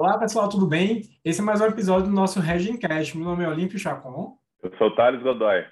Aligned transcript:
Olá, 0.00 0.16
pessoal, 0.16 0.48
tudo 0.48 0.66
bem? 0.66 1.02
Esse 1.22 1.42
é 1.42 1.44
mais 1.44 1.60
um 1.60 1.66
episódio 1.66 2.06
do 2.06 2.14
nosso 2.14 2.40
Regencast. 2.40 3.14
Meu 3.14 3.26
nome 3.26 3.44
é 3.44 3.48
Olímpio 3.48 3.78
Chacon. 3.78 4.38
Eu 4.62 4.74
sou 4.78 4.86
o 4.86 4.94
Thales 4.96 5.22
Godoy. 5.22 5.62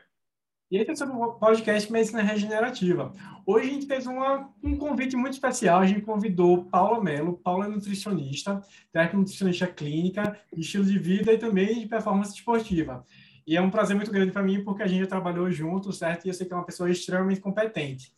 E 0.70 0.76
esse 0.76 0.90
é 0.90 0.94
sobre 0.94 1.16
o 1.16 1.32
podcast 1.38 1.90
Medicina 1.90 2.20
Regenerativa. 2.20 3.14
Hoje 3.46 3.70
a 3.70 3.72
gente 3.72 3.86
fez 3.86 4.06
uma, 4.06 4.52
um 4.62 4.76
convite 4.76 5.16
muito 5.16 5.32
especial. 5.32 5.80
A 5.80 5.86
gente 5.86 6.02
convidou 6.02 6.66
Paula 6.66 7.02
Mello. 7.02 7.38
Paula 7.42 7.64
é 7.64 7.68
nutricionista, 7.68 8.60
técnica 8.92 9.16
nutricionista 9.16 9.66
clínica, 9.66 10.38
de 10.52 10.60
estilo 10.60 10.84
de 10.84 10.98
vida 10.98 11.32
e 11.32 11.38
também 11.38 11.80
de 11.80 11.88
performance 11.88 12.34
esportiva. 12.34 13.06
E 13.46 13.56
é 13.56 13.62
um 13.62 13.70
prazer 13.70 13.96
muito 13.96 14.12
grande 14.12 14.30
para 14.30 14.42
mim, 14.42 14.62
porque 14.62 14.82
a 14.82 14.86
gente 14.86 15.00
já 15.00 15.06
trabalhou 15.06 15.50
junto, 15.50 15.90
certo? 15.90 16.26
E 16.26 16.28
eu 16.28 16.34
sei 16.34 16.46
que 16.46 16.52
é 16.52 16.56
uma 16.56 16.66
pessoa 16.66 16.90
extremamente 16.90 17.40
competente. 17.40 18.12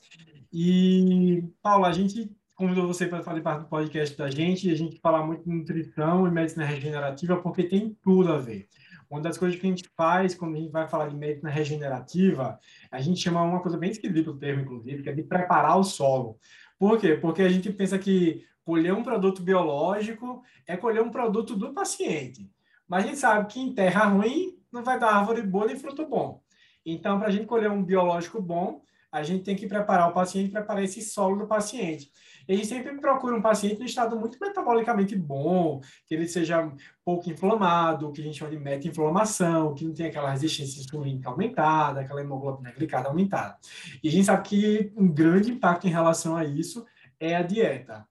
E, 0.52 1.44
Paula, 1.62 1.86
a 1.86 1.92
gente 1.92 2.32
convidou 2.60 2.86
você 2.86 3.06
para 3.06 3.22
fazer 3.22 3.40
parte 3.40 3.60
do 3.60 3.68
podcast 3.68 4.14
da 4.18 4.28
gente 4.28 4.68
e 4.68 4.70
a 4.70 4.76
gente 4.76 5.00
falar 5.00 5.24
muito 5.24 5.42
de 5.44 5.50
nutrição 5.50 6.28
e 6.28 6.30
medicina 6.30 6.66
regenerativa, 6.66 7.40
porque 7.40 7.64
tem 7.64 7.96
tudo 8.02 8.30
a 8.30 8.36
ver. 8.36 8.68
Uma 9.08 9.18
das 9.18 9.38
coisas 9.38 9.58
que 9.58 9.66
a 9.66 9.70
gente 9.70 9.88
faz 9.96 10.34
quando 10.34 10.56
a 10.56 10.58
gente 10.58 10.70
vai 10.70 10.86
falar 10.86 11.08
de 11.08 11.16
medicina 11.16 11.48
regenerativa, 11.48 12.60
a 12.90 13.00
gente 13.00 13.18
chama 13.18 13.42
uma 13.42 13.60
coisa 13.60 13.78
bem 13.78 13.90
esquisita 13.90 14.30
o 14.30 14.36
termo, 14.36 14.60
inclusive, 14.60 15.02
que 15.02 15.08
é 15.08 15.12
de 15.14 15.22
preparar 15.22 15.78
o 15.78 15.82
solo. 15.82 16.38
Por 16.78 17.00
quê? 17.00 17.14
Porque 17.14 17.40
a 17.40 17.48
gente 17.48 17.72
pensa 17.72 17.98
que 17.98 18.44
colher 18.62 18.92
um 18.92 19.02
produto 19.02 19.40
biológico 19.42 20.42
é 20.66 20.76
colher 20.76 21.02
um 21.02 21.10
produto 21.10 21.56
do 21.56 21.72
paciente. 21.72 22.46
Mas 22.86 23.04
a 23.04 23.06
gente 23.06 23.18
sabe 23.18 23.50
que 23.50 23.58
em 23.58 23.72
terra 23.72 24.04
ruim 24.04 24.58
não 24.70 24.84
vai 24.84 25.00
dar 25.00 25.14
árvore 25.14 25.40
boa 25.40 25.64
nem 25.64 25.76
fruto 25.76 26.06
bom. 26.06 26.42
Então, 26.84 27.18
para 27.18 27.28
a 27.28 27.30
gente 27.30 27.46
colher 27.46 27.70
um 27.70 27.82
biológico 27.82 28.38
bom, 28.38 28.82
a 29.12 29.22
gente 29.22 29.42
tem 29.42 29.56
que 29.56 29.66
preparar 29.66 30.08
o 30.08 30.12
paciente, 30.12 30.52
preparar 30.52 30.84
esse 30.84 31.02
solo 31.02 31.36
do 31.36 31.46
paciente. 31.46 32.10
E 32.46 32.52
a 32.52 32.56
gente 32.56 32.68
sempre 32.68 32.96
procura 32.98 33.36
um 33.36 33.42
paciente 33.42 33.78
no 33.78 33.84
estado 33.84 34.18
muito 34.18 34.38
metabolicamente 34.40 35.16
bom, 35.16 35.80
que 36.06 36.14
ele 36.14 36.28
seja 36.28 36.70
pouco 37.04 37.28
inflamado, 37.28 38.12
que 38.12 38.20
a 38.20 38.24
gente 38.24 38.38
chama 38.38 38.50
de 38.50 38.58
meta-inflamação, 38.58 39.74
que 39.74 39.84
não 39.84 39.92
tenha 39.92 40.08
aquela 40.08 40.30
resistência 40.30 40.80
insulínica 40.80 41.28
aumentada, 41.28 42.00
aquela 42.00 42.20
hemoglobina 42.20 42.72
glicada 42.72 43.08
aumentada. 43.08 43.56
E 44.02 44.08
a 44.08 44.12
gente 44.12 44.24
sabe 44.24 44.48
que 44.48 44.92
um 44.96 45.08
grande 45.08 45.50
impacto 45.50 45.86
em 45.86 45.90
relação 45.90 46.36
a 46.36 46.44
isso 46.44 46.86
é 47.18 47.34
a 47.34 47.42
dieta. 47.42 48.06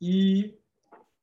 E 0.00 0.54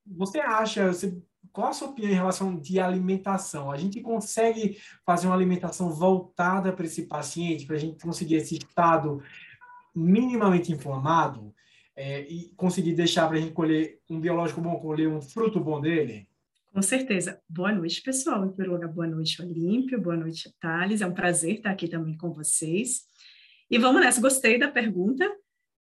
você 0.05 0.39
acha, 0.39 0.87
você 0.87 1.17
qual 1.51 1.69
a 1.69 1.73
sua 1.73 1.89
opinião 1.89 2.11
em 2.11 2.15
relação 2.15 2.55
de 2.55 2.79
alimentação? 2.79 3.71
A 3.71 3.77
gente 3.77 3.99
consegue 4.01 4.77
fazer 5.05 5.27
uma 5.27 5.35
alimentação 5.35 5.89
voltada 5.89 6.71
para 6.71 6.85
esse 6.85 7.03
paciente, 7.07 7.65
para 7.65 7.75
a 7.75 7.79
gente 7.79 8.01
conseguir 8.01 8.35
esse 8.35 8.57
estado 8.57 9.21
minimamente 9.93 10.71
inflamado 10.71 11.53
é, 11.95 12.21
e 12.21 12.53
conseguir 12.55 12.93
deixar 12.93 13.27
para 13.27 13.37
a 13.37 13.39
gente 13.41 13.53
colher 13.53 13.99
um 14.09 14.19
biológico 14.19 14.61
bom, 14.61 14.79
colher 14.79 15.09
um 15.09 15.21
fruto 15.21 15.59
bom 15.59 15.81
dele? 15.81 16.27
Com 16.73 16.81
certeza. 16.81 17.41
Boa 17.49 17.73
noite, 17.73 18.01
pessoal. 18.01 18.45
Em 18.45 18.49
primeiro 18.49 18.73
lugar, 18.73 18.87
boa 18.87 19.07
noite, 19.07 19.41
Olímpio. 19.41 20.01
Boa 20.01 20.15
noite, 20.15 20.53
Thales. 20.59 21.01
É 21.01 21.05
um 21.05 21.13
prazer 21.13 21.55
estar 21.55 21.71
aqui 21.71 21.87
também 21.87 22.15
com 22.15 22.31
vocês. 22.31 23.01
E 23.69 23.77
vamos 23.77 24.01
nessa. 24.01 24.21
Gostei 24.21 24.57
da 24.57 24.69
pergunta. 24.69 25.29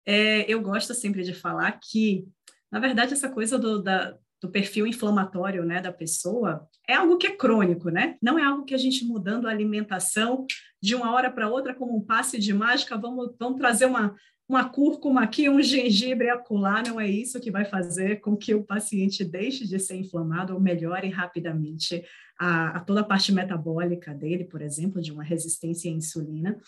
É, 0.06 0.48
eu 0.50 0.62
gosto 0.62 0.94
sempre 0.94 1.25
de 1.25 1.34
falar 1.34 1.72
que, 1.72 2.25
na 2.70 2.78
verdade, 2.78 3.12
essa 3.12 3.28
coisa 3.28 3.59
do, 3.59 3.83
da, 3.83 4.17
do 4.40 4.50
perfil 4.50 4.86
inflamatório 4.86 5.64
né, 5.64 5.80
da 5.80 5.92
pessoa 5.92 6.68
é 6.88 6.94
algo 6.94 7.16
que 7.16 7.26
é 7.26 7.36
crônico, 7.36 7.88
né? 7.88 8.16
Não 8.22 8.38
é 8.38 8.42
algo 8.42 8.64
que 8.64 8.74
a 8.74 8.78
gente 8.78 9.04
mudando 9.04 9.46
a 9.46 9.50
alimentação 9.50 10.46
de 10.80 10.94
uma 10.94 11.12
hora 11.12 11.30
para 11.30 11.48
outra 11.48 11.74
como 11.74 11.96
um 11.96 12.00
passe 12.00 12.38
de 12.38 12.52
mágica, 12.52 12.96
vamos, 12.96 13.34
vamos 13.38 13.58
trazer 13.58 13.86
uma, 13.86 14.14
uma 14.48 14.68
cúrcuma 14.68 15.22
aqui, 15.22 15.48
um 15.48 15.60
gengibre 15.60 16.28
acolá, 16.28 16.82
não 16.82 17.00
é 17.00 17.08
isso 17.08 17.40
que 17.40 17.50
vai 17.50 17.64
fazer 17.64 18.20
com 18.20 18.36
que 18.36 18.54
o 18.54 18.62
paciente 18.62 19.24
deixe 19.24 19.66
de 19.66 19.78
ser 19.78 19.96
inflamado 19.96 20.54
ou 20.54 20.60
melhore 20.60 21.08
rapidamente 21.08 22.04
a, 22.38 22.76
a 22.76 22.80
toda 22.80 23.00
a 23.00 23.04
parte 23.04 23.32
metabólica 23.32 24.14
dele, 24.14 24.44
por 24.44 24.62
exemplo, 24.62 25.00
de 25.00 25.10
uma 25.10 25.24
resistência 25.24 25.90
à 25.90 25.94
insulina. 25.94 26.58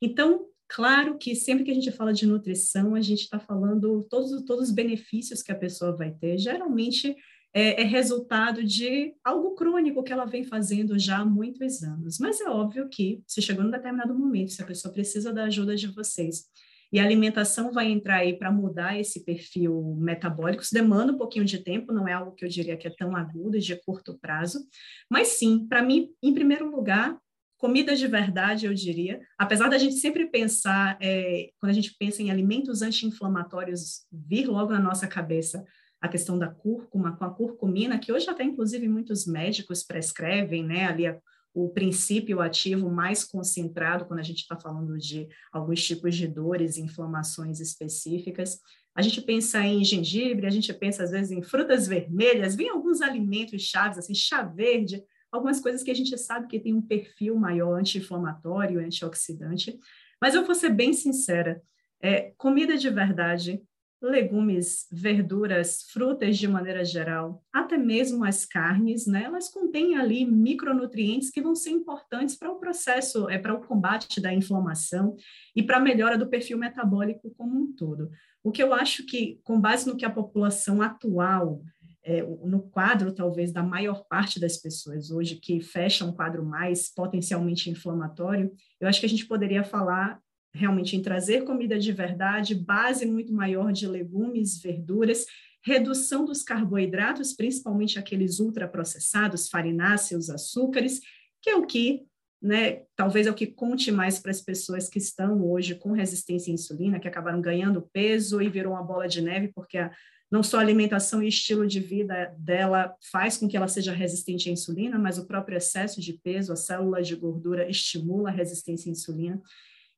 Então, 0.00 0.46
Claro 0.68 1.16
que 1.16 1.34
sempre 1.34 1.64
que 1.64 1.70
a 1.70 1.74
gente 1.74 1.90
fala 1.90 2.12
de 2.12 2.26
nutrição, 2.26 2.94
a 2.94 3.00
gente 3.00 3.22
está 3.22 3.38
falando 3.38 4.06
todos, 4.10 4.42
todos 4.44 4.68
os 4.68 4.74
benefícios 4.74 5.42
que 5.42 5.50
a 5.50 5.58
pessoa 5.58 5.96
vai 5.96 6.10
ter. 6.10 6.36
Geralmente 6.38 7.16
é, 7.54 7.80
é, 7.80 7.84
resultado 7.84 8.62
de 8.62 9.14
algo 9.24 9.54
crônico 9.54 10.02
que 10.02 10.12
ela 10.12 10.26
vem 10.26 10.44
fazendo 10.44 10.98
já 10.98 11.18
há 11.18 11.24
muitos 11.24 11.82
anos. 11.82 12.18
Mas 12.18 12.40
é 12.40 12.48
óbvio 12.48 12.88
que, 12.88 13.22
se 13.26 13.40
chegou 13.40 13.64
num 13.64 13.70
determinado 13.70 14.16
momento, 14.16 14.52
se 14.52 14.62
a 14.62 14.66
pessoa 14.66 14.92
precisa 14.92 15.32
da 15.32 15.44
ajuda 15.44 15.74
de 15.74 15.86
vocês, 15.86 16.44
e 16.92 16.98
a 16.98 17.04
alimentação 17.04 17.70
vai 17.70 17.90
entrar 17.90 18.18
aí 18.18 18.38
para 18.38 18.50
mudar 18.50 18.98
esse 18.98 19.24
perfil 19.24 19.96
metabólico, 19.98 20.62
isso 20.62 20.74
demanda 20.74 21.12
um 21.12 21.18
pouquinho 21.18 21.44
de 21.44 21.58
tempo, 21.58 21.92
não 21.92 22.08
é 22.08 22.12
algo 22.12 22.32
que 22.32 22.44
eu 22.44 22.48
diria 22.48 22.76
que 22.76 22.86
é 22.86 22.90
tão 22.90 23.14
agudo, 23.14 23.58
de 23.58 23.76
curto 23.76 24.18
prazo, 24.18 24.66
mas 25.10 25.28
sim, 25.28 25.66
para 25.66 25.82
mim, 25.82 26.08
em 26.22 26.32
primeiro 26.32 26.70
lugar, 26.70 27.18
comida 27.58 27.94
de 27.94 28.06
verdade, 28.06 28.66
eu 28.66 28.72
diria. 28.72 29.20
Apesar 29.36 29.68
da 29.68 29.76
gente 29.76 29.96
sempre 29.96 30.26
pensar, 30.30 30.96
é, 31.00 31.50
quando 31.58 31.70
a 31.70 31.74
gente 31.74 31.94
pensa 31.98 32.22
em 32.22 32.30
alimentos 32.30 32.80
anti-inflamatórios, 32.80 34.06
vir 34.12 34.46
logo 34.46 34.72
na 34.72 34.80
nossa 34.80 35.06
cabeça 35.06 35.64
a 36.00 36.08
questão 36.08 36.38
da 36.38 36.48
cúrcuma, 36.48 37.16
com 37.16 37.24
a 37.24 37.34
curcumina, 37.34 37.98
que 37.98 38.12
hoje 38.12 38.30
até 38.30 38.44
inclusive 38.44 38.88
muitos 38.88 39.26
médicos 39.26 39.82
prescrevem, 39.82 40.64
né, 40.64 40.86
ali 40.86 41.08
a, 41.08 41.18
o 41.52 41.68
princípio 41.70 42.40
ativo 42.40 42.88
mais 42.88 43.24
concentrado 43.24 44.04
quando 44.04 44.20
a 44.20 44.22
gente 44.22 44.38
está 44.38 44.56
falando 44.56 44.96
de 44.96 45.26
alguns 45.52 45.84
tipos 45.84 46.14
de 46.14 46.28
dores 46.28 46.76
e 46.76 46.82
inflamações 46.82 47.58
específicas. 47.58 48.60
A 48.94 49.02
gente 49.02 49.20
pensa 49.20 49.60
em 49.64 49.84
gengibre, 49.84 50.46
a 50.46 50.50
gente 50.50 50.72
pensa 50.72 51.02
às 51.02 51.10
vezes 51.10 51.32
em 51.32 51.42
frutas 51.42 51.88
vermelhas, 51.88 52.54
vem 52.54 52.68
alguns 52.68 53.00
alimentos 53.00 53.62
chaves, 53.62 53.98
assim, 53.98 54.14
chá 54.14 54.42
verde, 54.42 55.02
algumas 55.30 55.60
coisas 55.60 55.82
que 55.82 55.90
a 55.90 55.94
gente 55.94 56.16
sabe 56.18 56.48
que 56.48 56.60
tem 56.60 56.74
um 56.74 56.82
perfil 56.82 57.36
maior 57.36 57.78
anti-inflamatório, 57.78 58.80
antioxidante. 58.80 59.78
Mas 60.20 60.34
eu 60.34 60.44
vou 60.44 60.54
ser 60.54 60.70
bem 60.70 60.92
sincera, 60.92 61.62
é, 62.00 62.32
comida 62.36 62.76
de 62.76 62.90
verdade, 62.90 63.62
legumes, 64.00 64.86
verduras, 64.92 65.82
frutas 65.90 66.38
de 66.38 66.46
maneira 66.46 66.84
geral, 66.84 67.42
até 67.52 67.76
mesmo 67.76 68.24
as 68.24 68.44
carnes, 68.44 69.06
né, 69.06 69.24
elas 69.24 69.48
contêm 69.48 69.96
ali 69.96 70.24
micronutrientes 70.24 71.30
que 71.30 71.42
vão 71.42 71.54
ser 71.54 71.70
importantes 71.70 72.36
para 72.36 72.50
o 72.50 72.60
processo, 72.60 73.28
é 73.28 73.38
para 73.38 73.54
o 73.54 73.60
combate 73.60 74.20
da 74.20 74.32
inflamação 74.32 75.16
e 75.54 75.62
para 75.62 75.78
a 75.78 75.80
melhora 75.80 76.16
do 76.16 76.28
perfil 76.28 76.58
metabólico 76.58 77.34
como 77.36 77.58
um 77.58 77.72
todo. 77.72 78.10
O 78.42 78.52
que 78.52 78.62
eu 78.62 78.72
acho 78.72 79.04
que, 79.04 79.40
com 79.42 79.60
base 79.60 79.86
no 79.88 79.96
que 79.96 80.04
a 80.04 80.10
população 80.10 80.80
atual 80.80 81.60
é, 82.08 82.22
no 82.22 82.62
quadro, 82.62 83.12
talvez, 83.12 83.52
da 83.52 83.62
maior 83.62 84.02
parte 84.08 84.40
das 84.40 84.56
pessoas 84.56 85.10
hoje 85.10 85.36
que 85.36 85.60
fecha 85.60 86.06
um 86.06 86.12
quadro 86.12 86.42
mais 86.42 86.90
potencialmente 86.90 87.68
inflamatório, 87.68 88.50
eu 88.80 88.88
acho 88.88 88.98
que 88.98 89.04
a 89.04 89.08
gente 89.08 89.26
poderia 89.26 89.62
falar 89.62 90.18
realmente 90.54 90.96
em 90.96 91.02
trazer 91.02 91.44
comida 91.44 91.78
de 91.78 91.92
verdade, 91.92 92.54
base 92.54 93.04
muito 93.04 93.30
maior 93.30 93.72
de 93.72 93.86
legumes, 93.86 94.58
verduras, 94.58 95.26
redução 95.62 96.24
dos 96.24 96.42
carboidratos, 96.42 97.34
principalmente 97.34 97.98
aqueles 97.98 98.40
ultraprocessados, 98.40 99.50
farináceos, 99.50 100.30
açúcares, 100.30 101.00
que 101.42 101.50
é 101.50 101.56
o 101.56 101.66
que, 101.66 102.06
né, 102.40 102.84
talvez 102.96 103.26
é 103.26 103.30
o 103.30 103.34
que 103.34 103.46
conte 103.46 103.92
mais 103.92 104.18
para 104.18 104.30
as 104.30 104.40
pessoas 104.40 104.88
que 104.88 104.98
estão 104.98 105.44
hoje 105.44 105.74
com 105.74 105.92
resistência 105.92 106.50
à 106.50 106.54
insulina, 106.54 106.98
que 106.98 107.06
acabaram 107.06 107.42
ganhando 107.42 107.86
peso 107.92 108.40
e 108.40 108.48
virou 108.48 108.72
uma 108.72 108.82
bola 108.82 109.06
de 109.06 109.20
neve, 109.20 109.48
porque 109.54 109.76
a 109.76 109.92
não 110.30 110.42
só 110.42 110.58
a 110.58 110.60
alimentação 110.60 111.22
e 111.22 111.28
estilo 111.28 111.66
de 111.66 111.80
vida 111.80 112.34
dela 112.38 112.94
faz 113.10 113.38
com 113.38 113.48
que 113.48 113.56
ela 113.56 113.68
seja 113.68 113.92
resistente 113.92 114.48
à 114.48 114.52
insulina, 114.52 114.98
mas 114.98 115.18
o 115.18 115.26
próprio 115.26 115.56
excesso 115.56 116.00
de 116.00 116.12
peso, 116.12 116.52
a 116.52 116.56
célula 116.56 117.02
de 117.02 117.16
gordura 117.16 117.68
estimula 117.68 118.28
a 118.28 118.32
resistência 118.32 118.90
à 118.90 118.92
insulina. 118.92 119.40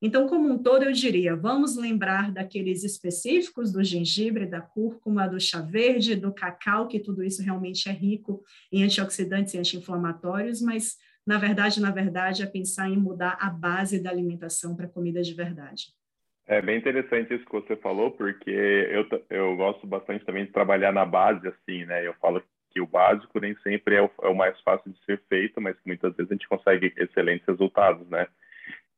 Então, 0.02 0.26
como 0.26 0.48
um 0.48 0.56
todo, 0.56 0.84
eu 0.84 0.92
diria, 0.92 1.36
vamos 1.36 1.76
lembrar 1.76 2.32
daqueles 2.32 2.84
específicos 2.84 3.70
do 3.70 3.84
gengibre, 3.84 4.46
da 4.46 4.60
cúrcuma, 4.60 5.28
do 5.28 5.38
chá 5.38 5.60
verde, 5.60 6.16
do 6.16 6.32
cacau, 6.32 6.88
que 6.88 6.98
tudo 6.98 7.22
isso 7.22 7.42
realmente 7.42 7.86
é 7.88 7.92
rico 7.92 8.42
em 8.72 8.82
antioxidantes 8.82 9.52
e 9.52 9.58
anti-inflamatórios, 9.58 10.62
mas, 10.62 10.96
na 11.26 11.37
verdade, 11.37 11.81
na 11.81 11.90
verdade, 11.90 12.43
é 12.43 12.46
pensar 12.46 12.88
em 12.88 12.96
mudar 12.96 13.37
a 13.38 13.50
base 13.50 14.00
da 14.00 14.08
alimentação 14.08 14.75
para 14.75 14.88
comida 14.88 15.20
de 15.20 15.34
verdade. 15.34 15.93
É 16.50 16.61
bem 16.61 16.79
interessante 16.79 17.32
isso 17.32 17.44
que 17.44 17.52
você 17.52 17.76
falou, 17.76 18.11
porque 18.11 18.50
eu, 18.50 19.06
eu 19.31 19.56
gosto 19.56 19.87
bastante 19.87 20.25
também 20.25 20.47
de 20.47 20.50
trabalhar 20.50 20.91
na 20.93 21.05
base, 21.05 21.47
assim, 21.47 21.85
né? 21.85 22.05
Eu 22.05 22.12
falo 22.14 22.43
que 22.73 22.81
o 22.81 22.88
básico 22.88 23.38
nem 23.38 23.55
sempre 23.58 23.94
é 23.94 24.02
o, 24.02 24.11
é 24.20 24.26
o 24.26 24.35
mais 24.35 24.61
fácil 24.62 24.91
de 24.91 24.99
ser 25.05 25.23
feito, 25.29 25.61
mas 25.61 25.76
que 25.76 25.87
muitas 25.87 26.12
vezes 26.17 26.29
a 26.29 26.35
gente 26.35 26.49
consegue 26.49 26.93
excelentes 26.97 27.47
resultados, 27.47 28.05
né? 28.11 28.26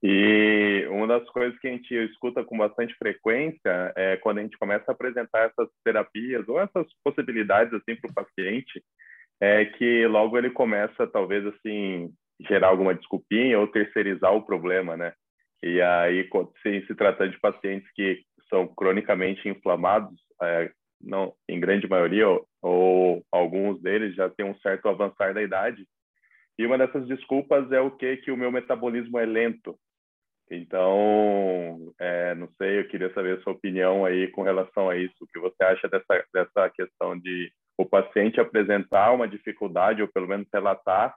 E 0.03 0.87
uma 0.89 1.07
das 1.07 1.29
coisas 1.29 1.59
que 1.59 1.69
a 1.69 1.73
gente 1.73 1.95
escuta 1.95 2.43
com 2.43 2.57
bastante 2.57 2.95
frequência 2.95 3.93
é 3.97 4.17
quando 4.17 4.39
a 4.39 4.43
gente 4.43 4.57
começa 4.57 4.91
a 4.91 4.93
apresentar 4.93 5.51
essas 5.51 5.69
terapias 5.85 6.49
ou 6.49 6.59
essas 6.59 6.87
possibilidades 7.05 7.75
assim 7.75 7.95
para 7.97 8.11
o 8.11 8.15
paciente, 8.15 8.83
é 9.39 9.67
que 9.67 10.07
logo 10.07 10.39
ele 10.39 10.49
começa 10.49 11.07
talvez 11.07 11.47
assim 11.47 12.11
gerar 12.49 12.69
alguma 12.69 12.95
desculpinha 12.95 13.61
ou 13.61 13.67
terceirizar 13.67 14.33
o 14.35 14.41
problema, 14.41 14.97
né? 14.97 15.13
E 15.63 15.81
aí, 15.81 16.29
se, 16.63 16.87
se 16.87 16.95
tratando 16.95 17.31
de 17.31 17.41
pacientes 17.41 17.91
que 17.93 18.23
são 18.49 18.67
cronicamente 18.67 19.49
inflamados, 19.49 20.21
é, 20.43 20.71
não, 21.01 21.35
em 21.49 21.61
grande 21.61 21.89
maioria, 21.89 22.27
ou 22.61 23.25
alguns 23.31 23.81
deles 23.81 24.15
já 24.15 24.29
têm 24.29 24.47
um 24.47 24.59
certo 24.59 24.89
avançar 24.89 25.35
da 25.35 25.43
idade. 25.43 25.87
E 26.59 26.67
uma 26.67 26.79
dessas 26.79 27.07
desculpas 27.07 27.71
é 27.73 27.81
o 27.81 27.91
que 27.91 28.19
que 28.19 28.31
o 28.31 28.37
meu 28.37 28.53
metabolismo 28.53 29.19
é 29.19 29.25
lento. 29.25 29.77
Então, 30.51 31.93
é, 31.99 32.35
não 32.35 32.49
sei, 32.59 32.81
eu 32.81 32.89
queria 32.89 33.13
saber 33.15 33.39
a 33.39 33.43
sua 33.43 33.55
opinião 33.55 34.05
aí 34.05 34.29
com 34.29 34.43
relação 34.43 34.91
a 34.91 34.97
isso. 34.97 35.15
O 35.23 35.27
que 35.27 35.39
você 35.39 35.65
acha 35.65 35.89
dessa, 35.89 36.25
dessa 36.33 36.71
questão 36.71 37.19
de 37.19 37.51
o 37.79 37.87
paciente 37.87 38.39
apresentar 38.39 39.13
uma 39.13 39.27
dificuldade, 39.27 40.03
ou 40.03 40.09
pelo 40.09 40.29
menos 40.29 40.47
relatar, 40.53 41.17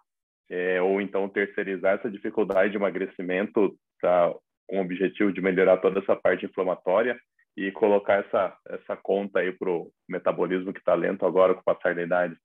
é, 0.50 0.82
ou 0.82 1.02
então 1.02 1.28
terceirizar 1.30 1.98
essa 1.98 2.10
dificuldade 2.10 2.72
de 2.72 2.78
emagrecimento 2.78 3.78
tá, 4.02 4.34
com 4.68 4.80
o 4.80 4.82
objetivo 4.82 5.32
de 5.32 5.42
melhorar 5.42 5.78
toda 5.78 6.00
essa 6.00 6.16
parte 6.16 6.46
inflamatória 6.46 7.20
e 7.58 7.72
colocar 7.72 8.26
essa, 8.26 8.58
essa 8.68 8.96
conta 8.98 9.40
aí 9.40 9.52
para 9.52 9.70
o 9.70 9.92
metabolismo 10.08 10.74
que 10.74 10.80
está 10.80 10.94
lento 10.94 11.26
agora 11.26 11.54
com 11.54 11.62
o 11.62 11.64
passar 11.64 11.96
da 11.96 12.04
idade. 12.04 12.36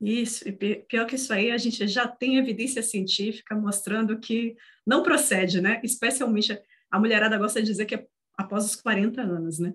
Isso, 0.00 0.48
e 0.48 0.52
pior 0.52 1.06
que 1.06 1.16
isso 1.16 1.32
aí, 1.32 1.50
a 1.50 1.58
gente 1.58 1.86
já 1.86 2.08
tem 2.08 2.38
evidência 2.38 2.82
científica 2.82 3.54
mostrando 3.54 4.18
que 4.18 4.56
não 4.86 5.02
procede, 5.02 5.60
né? 5.60 5.78
Especialmente 5.84 6.58
a 6.90 6.98
mulherada 6.98 7.36
gosta 7.36 7.60
de 7.60 7.66
dizer 7.66 7.84
que 7.84 7.94
é 7.94 8.06
após 8.36 8.64
os 8.64 8.76
40 8.76 9.20
anos, 9.20 9.58
né? 9.58 9.74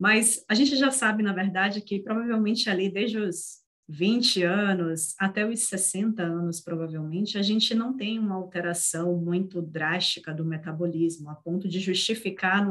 Mas 0.00 0.42
a 0.48 0.54
gente 0.54 0.76
já 0.76 0.90
sabe, 0.90 1.22
na 1.22 1.34
verdade, 1.34 1.82
que 1.82 2.00
provavelmente 2.00 2.70
ali 2.70 2.88
desde 2.88 3.18
os 3.18 3.65
20 3.88 4.42
anos 4.42 5.14
até 5.18 5.46
os 5.46 5.60
60 5.68 6.22
anos, 6.22 6.60
provavelmente, 6.60 7.38
a 7.38 7.42
gente 7.42 7.74
não 7.74 7.96
tem 7.96 8.18
uma 8.18 8.34
alteração 8.34 9.16
muito 9.16 9.62
drástica 9.62 10.34
do 10.34 10.44
metabolismo, 10.44 11.30
a 11.30 11.34
ponto 11.34 11.68
de 11.68 11.78
justificar 11.78 12.66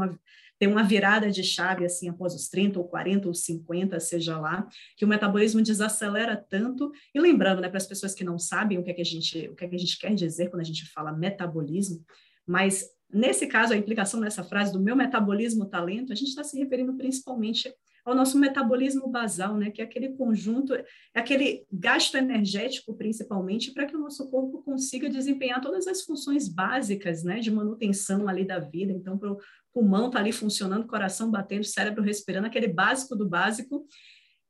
ter 0.57 0.67
uma 0.67 0.83
virada 0.83 1.29
de 1.29 1.43
chave 1.43 1.85
assim 1.85 2.09
após 2.09 2.33
os 2.33 2.47
30 2.47 2.79
ou 2.79 2.87
40 2.87 3.27
ou 3.27 3.33
50, 3.33 3.99
seja 3.99 4.39
lá, 4.39 4.67
que 4.95 5.03
o 5.03 5.07
metabolismo 5.07 5.61
desacelera 5.61 6.35
tanto. 6.35 6.91
E 7.13 7.19
lembrando, 7.19 7.61
né, 7.61 7.67
para 7.67 7.77
as 7.77 7.87
pessoas 7.87 8.13
que 8.13 8.23
não 8.23 8.39
sabem 8.39 8.77
o 8.77 8.83
que 8.83 8.91
é 8.91 8.93
que 8.93 9.01
a 9.01 9.05
gente, 9.05 9.49
o 9.49 9.55
que 9.55 9.65
é 9.65 9.67
que 9.67 9.75
a 9.75 9.79
gente 9.79 9.99
quer 9.99 10.13
dizer 10.13 10.49
quando 10.49 10.61
a 10.61 10.65
gente 10.65 10.85
fala 10.91 11.11
metabolismo, 11.11 12.03
mas 12.47 12.85
nesse 13.11 13.47
caso 13.47 13.73
a 13.73 13.77
implicação 13.77 14.19
nessa 14.19 14.43
frase 14.43 14.71
do 14.71 14.79
meu 14.79 14.95
metabolismo 14.95 15.65
talento, 15.65 16.13
a 16.13 16.15
gente 16.15 16.29
está 16.29 16.43
se 16.43 16.57
referindo 16.57 16.95
principalmente 16.95 17.73
ao 18.05 18.13
nosso 18.13 18.37
metabolismo 18.37 19.07
basal, 19.07 19.57
né, 19.57 19.71
que 19.71 19.81
é 19.81 19.83
aquele 19.83 20.09
conjunto, 20.09 20.75
é 20.75 20.85
aquele 21.15 21.65
gasto 21.71 22.15
energético, 22.15 22.95
principalmente, 22.95 23.71
para 23.71 23.87
que 23.87 23.95
o 23.95 23.99
nosso 23.99 24.29
corpo 24.29 24.61
consiga 24.61 25.09
desempenhar 25.09 25.59
todas 25.59 25.87
as 25.87 26.03
funções 26.03 26.47
básicas, 26.47 27.23
né, 27.23 27.39
de 27.39 27.49
manutenção 27.49 28.27
ali 28.27 28.45
da 28.45 28.59
vida. 28.59 28.93
Então, 28.93 29.17
para 29.17 29.31
o 29.31 29.39
pulmão 29.73 30.05
estar 30.05 30.19
tá 30.19 30.19
ali 30.19 30.31
funcionando, 30.31 30.85
coração 30.85 31.31
batendo, 31.31 31.63
cérebro 31.63 32.03
respirando, 32.03 32.45
aquele 32.45 32.67
básico 32.67 33.15
do 33.15 33.27
básico, 33.27 33.87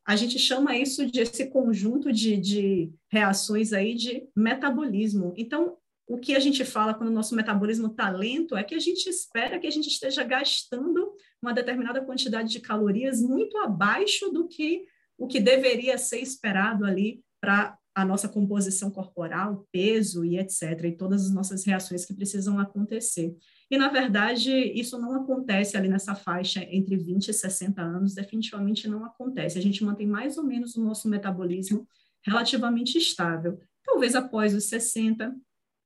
a 0.06 0.16
gente 0.16 0.38
chama 0.38 0.78
isso 0.78 1.10
de 1.10 1.22
esse 1.22 1.50
conjunto 1.50 2.12
de, 2.12 2.38
de 2.38 2.92
reações 3.10 3.74
aí 3.74 3.96
de 3.96 4.28
metabolismo. 4.36 5.34
Então, 5.38 5.78
o 6.08 6.18
que 6.18 6.36
a 6.36 6.40
gente 6.40 6.64
fala 6.64 6.94
quando 6.94 7.10
o 7.10 7.14
nosso 7.14 7.36
metabolismo 7.36 7.88
está 7.88 8.10
lento 8.10 8.56
é 8.56 8.64
que 8.64 8.76
a 8.76 8.80
gente 8.80 9.08
espera 9.08 9.58
que 9.60 9.66
a 9.66 9.72
gente 9.72 9.88
esteja 9.88 10.24
gastando 10.24 11.05
uma 11.46 11.54
determinada 11.54 12.04
quantidade 12.04 12.52
de 12.52 12.60
calorias 12.60 13.22
muito 13.22 13.58
abaixo 13.60 14.32
do 14.32 14.48
que 14.48 14.86
o 15.18 15.28
que 15.28 15.40
deveria 15.40 15.98
ser 15.98 16.20
esperado 16.20 16.84
ali 16.84 17.24
para 17.40 17.78
a 17.94 18.04
nossa 18.04 18.28
composição 18.28 18.92
corporal, 18.92 19.66
peso 19.72 20.26
e 20.26 20.38
etc, 20.38 20.84
e 20.84 20.98
todas 20.98 21.26
as 21.26 21.34
nossas 21.34 21.64
reações 21.66 22.04
que 22.04 22.14
precisam 22.14 22.60
acontecer. 22.60 23.34
E, 23.72 23.78
na 23.78 23.88
verdade, 23.88 24.52
isso 24.52 25.00
não 25.00 25.16
acontece 25.16 25.78
ali 25.78 25.88
nessa 25.88 26.14
faixa 26.14 26.62
entre 26.70 26.98
20 26.98 27.30
e 27.30 27.34
60 27.34 27.82
anos, 27.82 28.14
definitivamente 28.14 28.88
não 28.88 29.06
acontece. 29.06 29.58
A 29.58 29.62
gente 29.62 29.84
mantém 29.84 30.08
mais 30.08 30.38
ou 30.38 30.44
menos 30.44 30.76
o 30.76 30.84
nosso 30.84 31.08
metabolismo 31.08 31.88
relativamente 32.26 32.98
estável. 32.98 33.60
Talvez 33.84 34.14
após 34.14 34.54
os 34.54 34.66
60, 34.66 35.34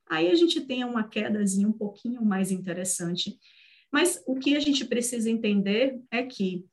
aí 0.09 0.31
a 0.31 0.35
gente 0.35 0.61
tenha 0.61 0.87
uma 0.87 1.07
quedazinha 1.07 1.67
um 1.67 1.73
pouquinho 1.73 2.25
mais 2.25 2.49
interessante. 2.49 3.37
Mas 3.91 4.21
o 4.27 4.35
que 4.35 4.55
a 4.55 4.59
gente 4.59 4.85
precisa 4.85 5.29
entender 5.29 5.99
é 6.11 6.23
que 6.23 6.65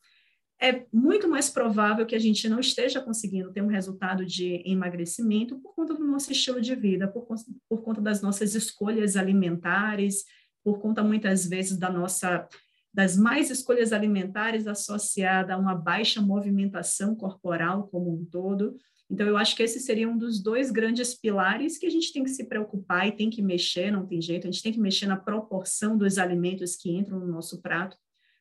é 0.61 0.87
muito 0.93 1.29
mais 1.29 1.51
provável 1.51 2.07
que 2.07 2.15
a 2.15 2.19
gente 2.19 2.49
não 2.49 2.61
esteja 2.61 3.01
conseguindo 3.01 3.53
ter 3.53 3.63
um 3.63 3.67
resultado 3.67 4.25
de 4.25 4.63
emagrecimento 4.65 5.59
por 5.61 5.75
conta 5.75 5.95
do 5.95 6.07
nosso 6.07 6.33
estilo 6.33 6.61
de 6.61 6.75
vida, 6.75 7.07
por, 7.07 7.27
por 7.69 7.83
conta 7.83 8.01
das 8.01 8.23
nossas 8.23 8.55
escolhas 8.55 9.17
alimentares, 9.17 10.25
por 10.65 10.81
conta 10.81 11.03
muitas 11.03 11.47
vezes 11.47 11.79
da 11.79 11.91
nossa 11.91 12.49
das 12.93 13.15
mais 13.15 13.51
escolhas 13.51 13.93
alimentares 13.93 14.67
associada 14.67 15.53
a 15.53 15.59
uma 15.59 15.75
baixa 15.75 16.23
movimentação 16.23 17.15
corporal 17.15 17.89
como 17.89 18.11
um 18.11 18.25
todo. 18.25 18.75
Então, 19.09 19.27
eu 19.27 19.37
acho 19.37 19.55
que 19.55 19.63
esse 19.63 19.79
seria 19.79 20.09
um 20.09 20.19
dos 20.19 20.43
dois 20.43 20.71
grandes 20.71 21.15
pilares 21.15 21.79
que 21.79 21.87
a 21.87 21.91
gente 21.91 22.13
tem 22.13 22.25
que 22.25 22.31
se 22.31 22.49
preocupar 22.49 23.07
e 23.07 23.13
tem 23.13 23.31
que 23.31 23.41
mexer, 23.41 23.91
não 23.91 24.07
tem 24.07 24.21
jeito, 24.21 24.49
a 24.49 24.51
gente 24.51 24.63
tem 24.63 24.73
que 24.73 24.81
mexer 24.81 25.07
na 25.07 25.17
proporção 25.17 25.97
dos 25.97 26.19
alimentos 26.19 26.75
que 26.75 26.91
entram 26.91 27.21
no 27.21 27.27
nosso 27.27 27.63
prato, 27.63 27.97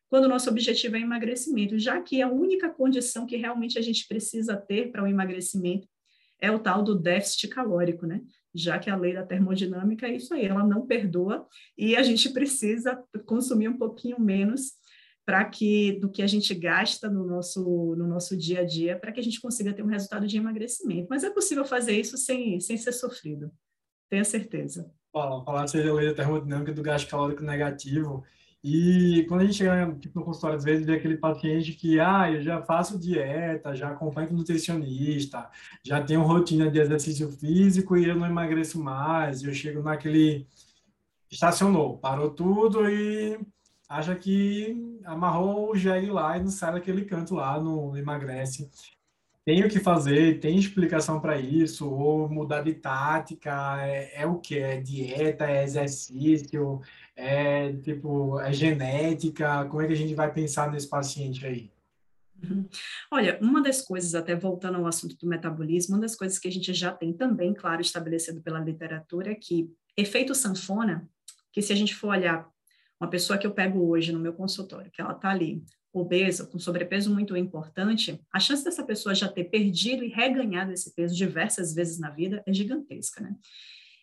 quando 0.10 0.26
o 0.26 0.30
nosso 0.30 0.50
objetivo 0.50 0.96
é 0.96 1.02
emagrecimento, 1.02 1.78
já 1.78 2.02
que 2.02 2.22
a 2.22 2.32
única 2.32 2.70
condição 2.70 3.26
que 3.26 3.36
realmente 3.36 3.78
a 3.78 3.82
gente 3.82 4.08
precisa 4.08 4.56
ter 4.56 4.92
para 4.92 5.04
o 5.04 5.08
emagrecimento 5.08 5.88
é 6.40 6.52
o 6.52 6.60
tal 6.60 6.84
do 6.84 6.96
déficit 6.96 7.48
calórico, 7.48 8.06
né? 8.06 8.22
Já 8.54 8.80
que 8.80 8.90
a 8.90 8.96
lei 8.96 9.14
da 9.14 9.26
termodinâmica 9.26 10.08
é 10.08 10.16
isso 10.16 10.34
aí, 10.34 10.46
ela 10.46 10.66
não 10.66 10.86
perdoa 10.86 11.46
e 11.78 11.96
a 11.96 12.04
gente 12.04 12.30
precisa 12.30 13.04
consumir 13.26 13.68
um 13.68 13.78
pouquinho 13.78 14.20
menos 14.20 14.74
para 15.26 15.44
que 15.46 15.94
do 15.94 16.10
que 16.10 16.22
a 16.22 16.28
gente 16.28 16.54
gasta 16.54 17.10
no 17.10 17.26
nosso 17.26 17.96
no 17.98 18.08
nosso 18.08 18.38
dia 18.38 18.62
a 18.62 18.66
dia 18.66 18.98
para 18.98 19.12
que 19.12 19.20
a 19.20 19.24
gente 19.24 19.42
consiga 19.42 19.74
ter 19.74 19.84
um 19.84 19.88
resultado 19.88 20.28
de 20.28 20.38
emagrecimento. 20.38 21.08
Mas 21.10 21.24
é 21.24 21.30
possível 21.30 21.66
fazer 21.66 22.00
isso 22.00 22.18
sem 22.18 22.60
sem 22.60 22.78
ser 22.78 22.92
sofrido. 22.92 23.52
Tenha 24.10 24.24
certeza. 24.24 24.92
Fala, 25.12 25.44
falar 25.44 25.68
seja 25.68 25.90
a 25.90 25.94
lei 25.94 26.10
da 26.10 26.14
termodinâmica 26.14 26.74
do 26.74 26.84
gasto 26.84 27.10
calórico 27.10 27.44
negativo. 27.44 28.24
E 28.68 29.24
quando 29.28 29.42
a 29.42 29.46
gente 29.46 29.58
chega 29.58 29.96
tipo, 30.00 30.20
no 30.20 30.26
consultório, 30.26 30.58
às 30.58 30.64
vezes, 30.64 30.88
vê 30.88 30.96
aquele 30.96 31.18
paciente 31.18 31.74
que, 31.74 32.00
ah, 32.00 32.32
eu 32.32 32.42
já 32.42 32.64
faço 32.64 33.00
dieta, 33.00 33.76
já 33.76 33.92
acompanho 33.92 34.28
com 34.28 34.34
nutricionista, 34.34 35.48
já 35.84 36.04
tenho 36.04 36.24
rotina 36.24 36.70
de 36.72 36.80
exercício 36.80 37.30
físico 37.30 37.96
e 37.96 38.10
eu 38.10 38.16
não 38.16 38.26
emagreço 38.26 38.82
mais. 38.82 39.44
Eu 39.44 39.54
chego 39.54 39.84
naquele. 39.84 40.48
Estacionou, 41.30 42.00
parou 42.00 42.32
tudo 42.32 42.90
e 42.90 43.40
acha 43.90 44.16
que 44.16 45.00
amarrou 45.06 45.72
o 45.72 45.76
jegue 45.76 46.08
lá 46.08 46.38
e 46.38 46.42
não 46.42 46.50
sai 46.50 46.74
daquele 46.74 47.06
canto 47.06 47.36
lá, 47.36 47.60
não, 47.60 47.96
emagrece. 47.96 48.70
Tem 49.46 49.64
o 49.64 49.70
que 49.70 49.80
fazer, 49.80 50.40
tem 50.40 50.58
explicação 50.58 51.20
para 51.22 51.38
isso, 51.38 51.88
ou 51.88 52.28
mudar 52.28 52.62
de 52.64 52.74
tática, 52.74 53.78
é, 53.86 54.24
é 54.24 54.26
o 54.26 54.40
que? 54.40 54.58
É 54.58 54.82
dieta, 54.82 55.46
é 55.46 55.64
exercício, 55.64 56.82
é 57.16 57.72
tipo, 57.74 58.40
é 58.40 58.52
genética, 58.52 59.66
como 59.66 59.84
é 59.84 59.88
que 59.88 59.94
a 59.94 59.98
gente 59.98 60.16
vai 60.16 60.34
pensar 60.34 60.72
nesse 60.72 60.90
paciente 60.90 61.46
aí? 61.46 61.72
Uhum. 62.44 62.68
Olha, 63.12 63.38
uma 63.40 63.62
das 63.62 63.84
coisas, 63.84 64.16
até 64.16 64.36
voltando 64.36 64.78
ao 64.78 64.88
assunto 64.88 65.16
do 65.16 65.28
metabolismo, 65.28 65.96
uma 65.96 66.02
das 66.02 66.16
coisas 66.16 66.40
que 66.40 66.48
a 66.48 66.52
gente 66.52 66.74
já 66.74 66.92
tem 66.92 67.14
também, 67.14 67.54
claro, 67.54 67.82
estabelecido 67.82 68.42
pela 68.42 68.60
literatura, 68.60 69.32
é 69.32 69.36
que 69.36 69.72
efeito 69.96 70.34
sanfona, 70.34 71.08
que 71.54 71.62
se 71.62 71.72
a 71.72 71.76
gente 71.76 71.96
for 71.96 72.10
olhar 72.10 72.50
uma 73.00 73.10
pessoa 73.10 73.38
que 73.38 73.46
eu 73.46 73.54
pego 73.54 73.88
hoje 73.90 74.12
no 74.12 74.20
meu 74.20 74.34
consultório, 74.34 74.92
que 74.92 75.02
ela 75.02 75.14
está 75.14 75.30
ali 75.30 75.64
obesa, 75.94 76.46
com 76.46 76.60
sobrepeso 76.60 77.14
muito 77.14 77.38
importante, 77.38 78.20
a 78.32 78.40
chance 78.40 78.64
dessa 78.64 78.84
pessoa 78.84 79.16
já 79.16 79.30
ter 79.30 79.46
perdido 79.46 80.04
e 80.04 80.10
reganhado 80.10 80.72
esse 80.72 80.94
peso 80.94 81.16
diversas 81.16 81.74
vezes 81.74 82.00
na 82.00 82.10
vida 82.10 82.44
é 82.46 82.54
gigantesca, 82.54 83.22
né? 83.22 83.36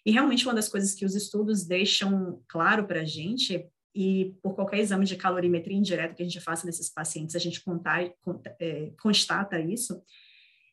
E 0.05 0.11
realmente 0.11 0.47
uma 0.47 0.55
das 0.55 0.69
coisas 0.69 0.95
que 0.95 1.05
os 1.05 1.15
estudos 1.15 1.65
deixam 1.65 2.43
claro 2.49 2.87
para 2.87 3.03
a 3.03 3.05
gente, 3.05 3.69
e 3.95 4.35
por 4.43 4.55
qualquer 4.55 4.79
exame 4.79 5.05
de 5.05 5.17
calorimetria 5.17 5.77
indireta 5.77 6.15
que 6.15 6.23
a 6.23 6.25
gente 6.25 6.41
faça 6.41 6.67
nesses 6.67 6.89
pacientes, 6.89 7.37
a 7.37 7.39
gente 7.39 7.63
contar, 7.63 8.11
é, 8.59 8.91
constata 9.01 9.61
isso, 9.61 10.03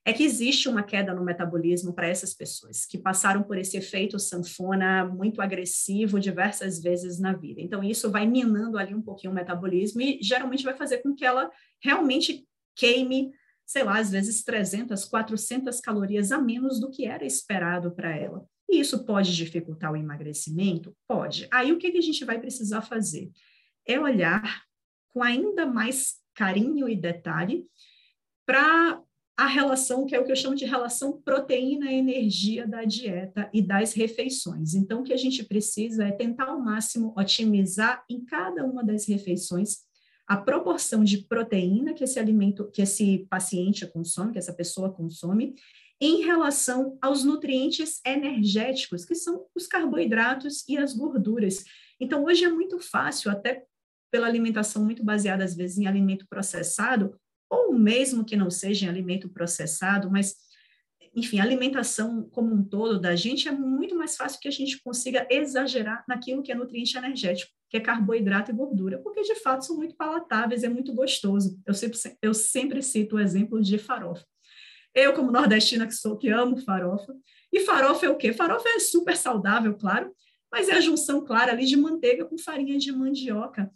é 0.09 0.13
que 0.13 0.23
existe 0.23 0.67
uma 0.67 0.81
queda 0.81 1.13
no 1.13 1.23
metabolismo 1.23 1.93
para 1.93 2.07
essas 2.07 2.33
pessoas 2.33 2.83
que 2.85 2.97
passaram 2.97 3.43
por 3.43 3.57
esse 3.57 3.77
efeito 3.77 4.17
sanfona 4.17 5.05
muito 5.05 5.39
agressivo 5.39 6.19
diversas 6.19 6.81
vezes 6.81 7.19
na 7.19 7.33
vida. 7.33 7.61
Então, 7.61 7.83
isso 7.83 8.09
vai 8.09 8.25
minando 8.25 8.79
ali 8.79 8.95
um 8.95 9.01
pouquinho 9.01 9.31
o 9.31 9.35
metabolismo 9.35 10.01
e 10.01 10.17
geralmente 10.21 10.63
vai 10.63 10.75
fazer 10.75 10.97
com 10.99 11.13
que 11.13 11.23
ela 11.23 11.51
realmente 11.79 12.43
queime, 12.75 13.31
sei 13.65 13.83
lá, 13.83 13.99
às 13.99 14.09
vezes 14.09 14.43
300, 14.43 15.05
400 15.05 15.79
calorias 15.79 16.31
a 16.31 16.41
menos 16.41 16.79
do 16.79 16.89
que 16.89 17.05
era 17.05 17.23
esperado 17.23 17.91
para 17.91 18.15
ela. 18.15 18.43
E 18.67 18.79
isso 18.79 19.05
pode 19.05 19.35
dificultar 19.35 19.91
o 19.91 19.95
emagrecimento? 19.95 20.95
Pode. 21.07 21.47
Aí, 21.51 21.71
o 21.71 21.77
que, 21.77 21.87
a 21.87 22.01
gente 22.01 22.25
vai 22.25 22.39
precisar 22.39 22.81
fazer? 22.81 23.31
É 23.85 23.99
olhar 23.99 24.63
com 25.09 25.21
ainda 25.21 25.67
mais 25.67 26.15
carinho 26.33 26.89
e 26.89 26.95
detalhe 26.95 27.67
para 28.43 28.99
a 29.39 29.47
relação, 29.47 30.05
que 30.05 30.13
é 30.13 30.19
o 30.19 30.25
que 30.25 30.33
eu 30.33 30.35
chamo 30.35 30.53
de 30.53 30.65
relação 30.65 31.13
proteína-energia 31.13 32.67
da 32.67 32.83
dieta 32.83 33.49
e 33.53 33.61
das 33.61 33.93
refeições. 33.93 34.73
Então, 34.73 34.99
o 34.99 35.03
que 35.05 35.13
a 35.13 35.17
gente 35.17 35.45
precisa 35.45 36.03
é 36.03 36.11
tentar 36.11 36.49
ao 36.49 36.59
máximo 36.59 37.13
otimizar 37.17 38.03
em 38.09 38.25
cada 38.25 38.65
uma 38.65 38.83
das 38.83 39.07
refeições 39.07 39.77
a 40.27 40.35
proporção 40.35 41.05
de 41.05 41.19
proteína 41.19 41.93
que 41.93 42.03
esse 42.03 42.19
alimento, 42.19 42.69
que 42.69 42.81
esse 42.81 43.25
paciente 43.29 43.87
consome, 43.87 44.33
que 44.33 44.37
essa 44.37 44.51
pessoa 44.51 44.91
consome, 44.91 45.55
em 46.01 46.21
relação 46.21 46.97
aos 47.01 47.23
nutrientes 47.23 48.01
energéticos, 48.05 49.05
que 49.05 49.15
são 49.15 49.45
os 49.55 49.67
carboidratos 49.67 50.67
e 50.67 50.77
as 50.77 50.93
gorduras. 50.93 51.63
Então, 51.97 52.25
hoje 52.25 52.43
é 52.43 52.49
muito 52.49 52.77
fácil, 52.77 53.31
até 53.31 53.63
pela 54.11 54.27
alimentação 54.27 54.83
muito 54.83 55.01
baseada, 55.01 55.45
às 55.45 55.55
vezes, 55.55 55.77
em 55.77 55.87
alimento 55.87 56.27
processado, 56.29 57.17
ou 57.49 57.73
mesmo 57.73 58.23
que 58.23 58.35
não 58.35 58.49
seja 58.49 58.85
em 58.85 58.89
alimento 58.89 59.29
processado, 59.29 60.09
mas, 60.11 60.35
enfim, 61.15 61.39
a 61.39 61.43
alimentação 61.43 62.29
como 62.29 62.53
um 62.53 62.63
todo 62.63 62.99
da 62.99 63.15
gente 63.15 63.47
é 63.47 63.51
muito 63.51 63.95
mais 63.95 64.15
fácil 64.15 64.39
que 64.39 64.47
a 64.47 64.51
gente 64.51 64.81
consiga 64.81 65.27
exagerar 65.29 66.03
naquilo 66.07 66.43
que 66.43 66.51
é 66.51 66.55
nutriente 66.55 66.97
energético, 66.97 67.51
que 67.69 67.77
é 67.77 67.79
carboidrato 67.79 68.51
e 68.51 68.53
gordura, 68.53 68.99
porque 68.99 69.21
de 69.21 69.35
fato 69.35 69.65
são 69.65 69.77
muito 69.77 69.95
palatáveis, 69.95 70.63
é 70.63 70.69
muito 70.69 70.93
gostoso. 70.93 71.59
Eu 71.65 71.73
sempre, 71.73 71.97
eu 72.21 72.33
sempre 72.33 72.81
cito 72.83 73.15
o 73.15 73.19
exemplo 73.19 73.61
de 73.61 73.77
farofa. 73.77 74.25
Eu, 74.93 75.13
como 75.13 75.31
nordestina 75.31 75.87
que 75.87 75.93
sou, 75.93 76.17
que 76.17 76.29
amo 76.29 76.57
farofa, 76.57 77.15
e 77.51 77.61
farofa 77.61 78.05
é 78.05 78.09
o 78.09 78.17
quê? 78.17 78.33
Farofa 78.33 78.69
é 78.69 78.79
super 78.79 79.15
saudável, 79.15 79.75
claro, 79.75 80.11
mas 80.51 80.67
é 80.67 80.73
a 80.73 80.81
junção 80.81 81.23
clara 81.23 81.51
ali 81.51 81.65
de 81.65 81.75
manteiga 81.75 82.25
com 82.25 82.37
farinha 82.37 82.77
de 82.77 82.91
mandioca 82.91 83.71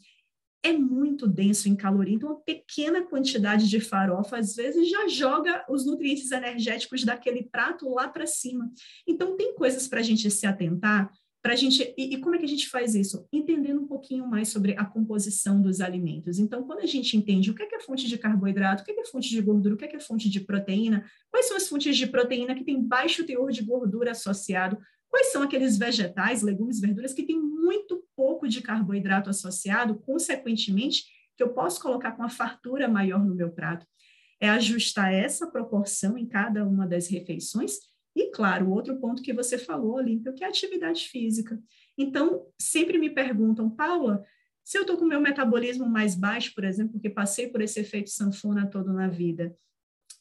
é 0.64 0.72
muito 0.72 1.28
denso 1.28 1.68
em 1.68 1.76
caloria, 1.76 2.16
então 2.16 2.30
uma 2.30 2.40
pequena 2.40 3.02
quantidade 3.02 3.70
de 3.70 3.82
farofa 3.82 4.38
às 4.38 4.56
vezes 4.56 4.90
já 4.90 5.08
joga 5.10 5.66
os 5.70 5.86
nutrientes 5.86 6.32
energéticos 6.32 7.04
daquele 7.04 7.44
prato 7.44 7.90
lá 7.90 8.08
para 8.08 8.26
cima. 8.26 8.72
Então 9.06 9.36
tem 9.36 9.54
coisas 9.56 9.88
para 9.88 10.00
a 10.00 10.04
gente 10.04 10.32
se 10.32 10.48
atentar, 10.48 11.12
para 11.44 11.58
gente 11.58 11.94
e, 11.98 12.16
e, 12.16 12.18
como 12.18 12.36
é 12.36 12.38
que 12.38 12.46
a 12.46 12.48
gente 12.48 12.70
faz 12.70 12.96
isso? 12.96 13.28
Entendendo 13.32 13.82
um 13.82 13.88
pouquinho 13.88 14.26
mais 14.26 14.48
sobre 14.48 14.78
a 14.78 14.86
composição 14.86 15.62
dos 15.62 15.82
alimentos. 15.82 16.40
Então 16.40 16.64
quando 16.64 16.80
a 16.80 16.86
gente 16.86 17.18
entende 17.18 17.52
o 17.52 17.54
que 17.54 17.64
é, 17.64 17.66
que 17.66 17.76
é 17.76 17.82
fonte 17.82 18.08
de 18.08 18.18
carboidrato, 18.18 18.82
o 18.82 18.86
que 18.86 18.92
é, 18.92 18.94
que 18.96 19.02
é 19.02 19.06
fonte 19.06 19.30
de 19.30 19.42
gordura, 19.42 19.76
o 19.76 19.78
que 19.78 19.84
é, 19.84 19.88
que 19.90 19.98
é 19.98 20.00
fonte 20.00 20.30
de 20.30 20.40
proteína, 20.40 21.06
quais 21.30 21.46
são 21.46 21.58
as 21.58 21.68
fontes 21.68 21.98
de 21.98 22.08
proteína 22.08 22.56
que 22.56 22.64
têm 22.64 22.82
baixo 22.82 23.26
teor 23.26 23.52
de 23.52 23.62
gordura 23.62 24.12
associado, 24.12 24.78
Quais 25.14 25.28
são 25.28 25.44
aqueles 25.44 25.78
vegetais, 25.78 26.42
legumes, 26.42 26.80
verduras 26.80 27.14
que 27.14 27.22
têm 27.22 27.40
muito 27.40 28.04
pouco 28.16 28.48
de 28.48 28.64
carboidrato 28.64 29.30
associado, 29.30 29.94
consequentemente, 30.00 31.04
que 31.38 31.44
eu 31.44 31.54
posso 31.54 31.80
colocar 31.80 32.14
com 32.14 32.24
a 32.24 32.30
fartura 32.30 32.88
maior 32.88 33.24
no 33.24 33.36
meu 33.36 33.52
prato? 33.52 33.86
É 34.42 34.50
ajustar 34.50 35.14
essa 35.14 35.46
proporção 35.46 36.18
em 36.18 36.26
cada 36.26 36.66
uma 36.66 36.88
das 36.88 37.08
refeições. 37.08 37.74
E, 38.16 38.32
claro, 38.32 38.72
outro 38.72 39.00
ponto 39.00 39.22
que 39.22 39.32
você 39.32 39.56
falou, 39.56 39.98
Olímpio, 39.98 40.34
que 40.34 40.44
é 40.44 40.48
a 40.48 40.50
atividade 40.50 41.08
física. 41.08 41.62
Então, 41.96 42.48
sempre 42.60 42.98
me 42.98 43.12
perguntam, 43.12 43.70
Paula, 43.70 44.26
se 44.64 44.80
eu 44.80 44.82
estou 44.82 44.98
com 44.98 45.06
o 45.06 45.08
meu 45.08 45.22
metabolismo 45.22 45.88
mais 45.88 46.16
baixo, 46.16 46.56
por 46.56 46.64
exemplo, 46.64 46.94
porque 46.94 47.08
passei 47.12 47.48
por 47.50 47.62
esse 47.62 47.80
efeito 47.80 48.10
sanfona 48.10 48.66
todo 48.66 48.92
na 48.92 49.08
vida, 49.08 49.56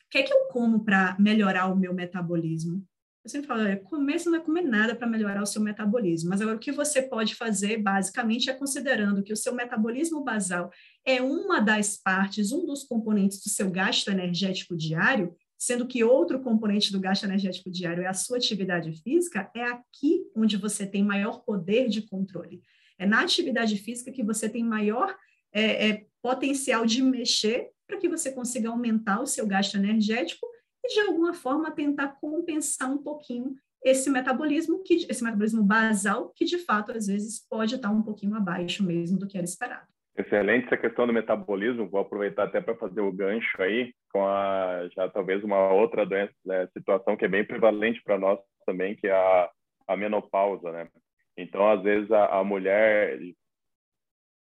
o 0.04 0.10
que 0.10 0.18
é 0.18 0.22
que 0.22 0.34
eu 0.34 0.48
como 0.48 0.84
para 0.84 1.16
melhorar 1.18 1.72
o 1.72 1.76
meu 1.76 1.94
metabolismo? 1.94 2.86
Eu 3.24 3.30
sempre 3.30 3.46
falo, 3.46 3.62
é, 3.62 3.76
começa 3.76 4.28
não 4.28 4.38
é 4.38 4.40
comer 4.40 4.62
nada 4.62 4.96
para 4.96 5.06
melhorar 5.06 5.42
o 5.42 5.46
seu 5.46 5.62
metabolismo, 5.62 6.30
mas 6.30 6.40
agora 6.40 6.56
o 6.56 6.60
que 6.60 6.72
você 6.72 7.00
pode 7.00 7.36
fazer, 7.36 7.78
basicamente, 7.78 8.50
é 8.50 8.52
considerando 8.52 9.22
que 9.22 9.32
o 9.32 9.36
seu 9.36 9.54
metabolismo 9.54 10.24
basal 10.24 10.72
é 11.04 11.22
uma 11.22 11.60
das 11.60 11.96
partes, 11.96 12.50
um 12.50 12.66
dos 12.66 12.82
componentes 12.82 13.40
do 13.40 13.48
seu 13.48 13.70
gasto 13.70 14.08
energético 14.10 14.76
diário, 14.76 15.36
sendo 15.56 15.86
que 15.86 16.02
outro 16.02 16.40
componente 16.40 16.90
do 16.90 16.98
gasto 16.98 17.22
energético 17.22 17.70
diário 17.70 18.02
é 18.02 18.08
a 18.08 18.12
sua 18.12 18.38
atividade 18.38 18.92
física, 19.00 19.48
é 19.54 19.62
aqui 19.62 20.24
onde 20.34 20.56
você 20.56 20.84
tem 20.84 21.04
maior 21.04 21.44
poder 21.44 21.88
de 21.88 22.02
controle. 22.02 22.60
É 22.98 23.06
na 23.06 23.20
atividade 23.20 23.76
física 23.76 24.10
que 24.10 24.24
você 24.24 24.48
tem 24.48 24.64
maior 24.64 25.16
é, 25.52 25.88
é, 25.88 26.06
potencial 26.20 26.84
de 26.84 27.00
mexer 27.00 27.68
para 27.86 27.98
que 27.98 28.08
você 28.08 28.32
consiga 28.32 28.70
aumentar 28.70 29.20
o 29.20 29.26
seu 29.26 29.46
gasto 29.46 29.76
energético 29.76 30.46
e 30.84 30.94
de 30.94 31.00
alguma 31.00 31.34
forma 31.34 31.70
tentar 31.70 32.16
compensar 32.20 32.90
um 32.90 32.98
pouquinho 32.98 33.54
esse 33.84 34.08
metabolismo 34.10 34.82
que 34.82 34.94
esse 35.08 35.24
metabolismo 35.24 35.62
basal 35.62 36.32
que 36.34 36.44
de 36.44 36.58
fato 36.58 36.92
às 36.92 37.06
vezes 37.06 37.46
pode 37.48 37.74
estar 37.74 37.90
um 37.90 38.02
pouquinho 38.02 38.36
abaixo 38.36 38.84
mesmo 38.84 39.18
do 39.18 39.26
que 39.26 39.36
era 39.36 39.44
esperado. 39.44 39.86
Excelente 40.16 40.66
essa 40.66 40.76
questão 40.76 41.06
do 41.06 41.12
metabolismo. 41.12 41.88
Vou 41.88 42.00
aproveitar 42.00 42.44
até 42.44 42.60
para 42.60 42.76
fazer 42.76 43.00
o 43.00 43.12
gancho 43.12 43.62
aí 43.62 43.94
com 44.12 44.26
a 44.26 44.88
já 44.94 45.08
talvez 45.08 45.42
uma 45.42 45.72
outra 45.72 46.04
doença, 46.04 46.34
né, 46.44 46.68
situação 46.76 47.16
que 47.16 47.24
é 47.24 47.28
bem 47.28 47.44
prevalente 47.44 48.02
para 48.04 48.18
nós 48.18 48.38
também, 48.66 48.94
que 48.94 49.06
é 49.06 49.12
a, 49.12 49.50
a 49.88 49.96
menopausa, 49.96 50.70
né? 50.70 50.88
Então, 51.36 51.66
às 51.68 51.82
vezes 51.82 52.10
a, 52.12 52.40
a 52.40 52.44
mulher 52.44 53.18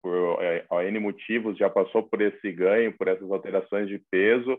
por 0.01 0.41
é, 0.41 0.65
N 0.89 0.99
motivos 0.99 1.57
já 1.57 1.69
passou 1.69 2.01
por 2.01 2.21
esse 2.21 2.49
ganho, 2.51 2.97
por 2.97 3.09
essas 3.09 3.29
alterações 3.29 3.89
de 3.89 3.99
peso 4.09 4.57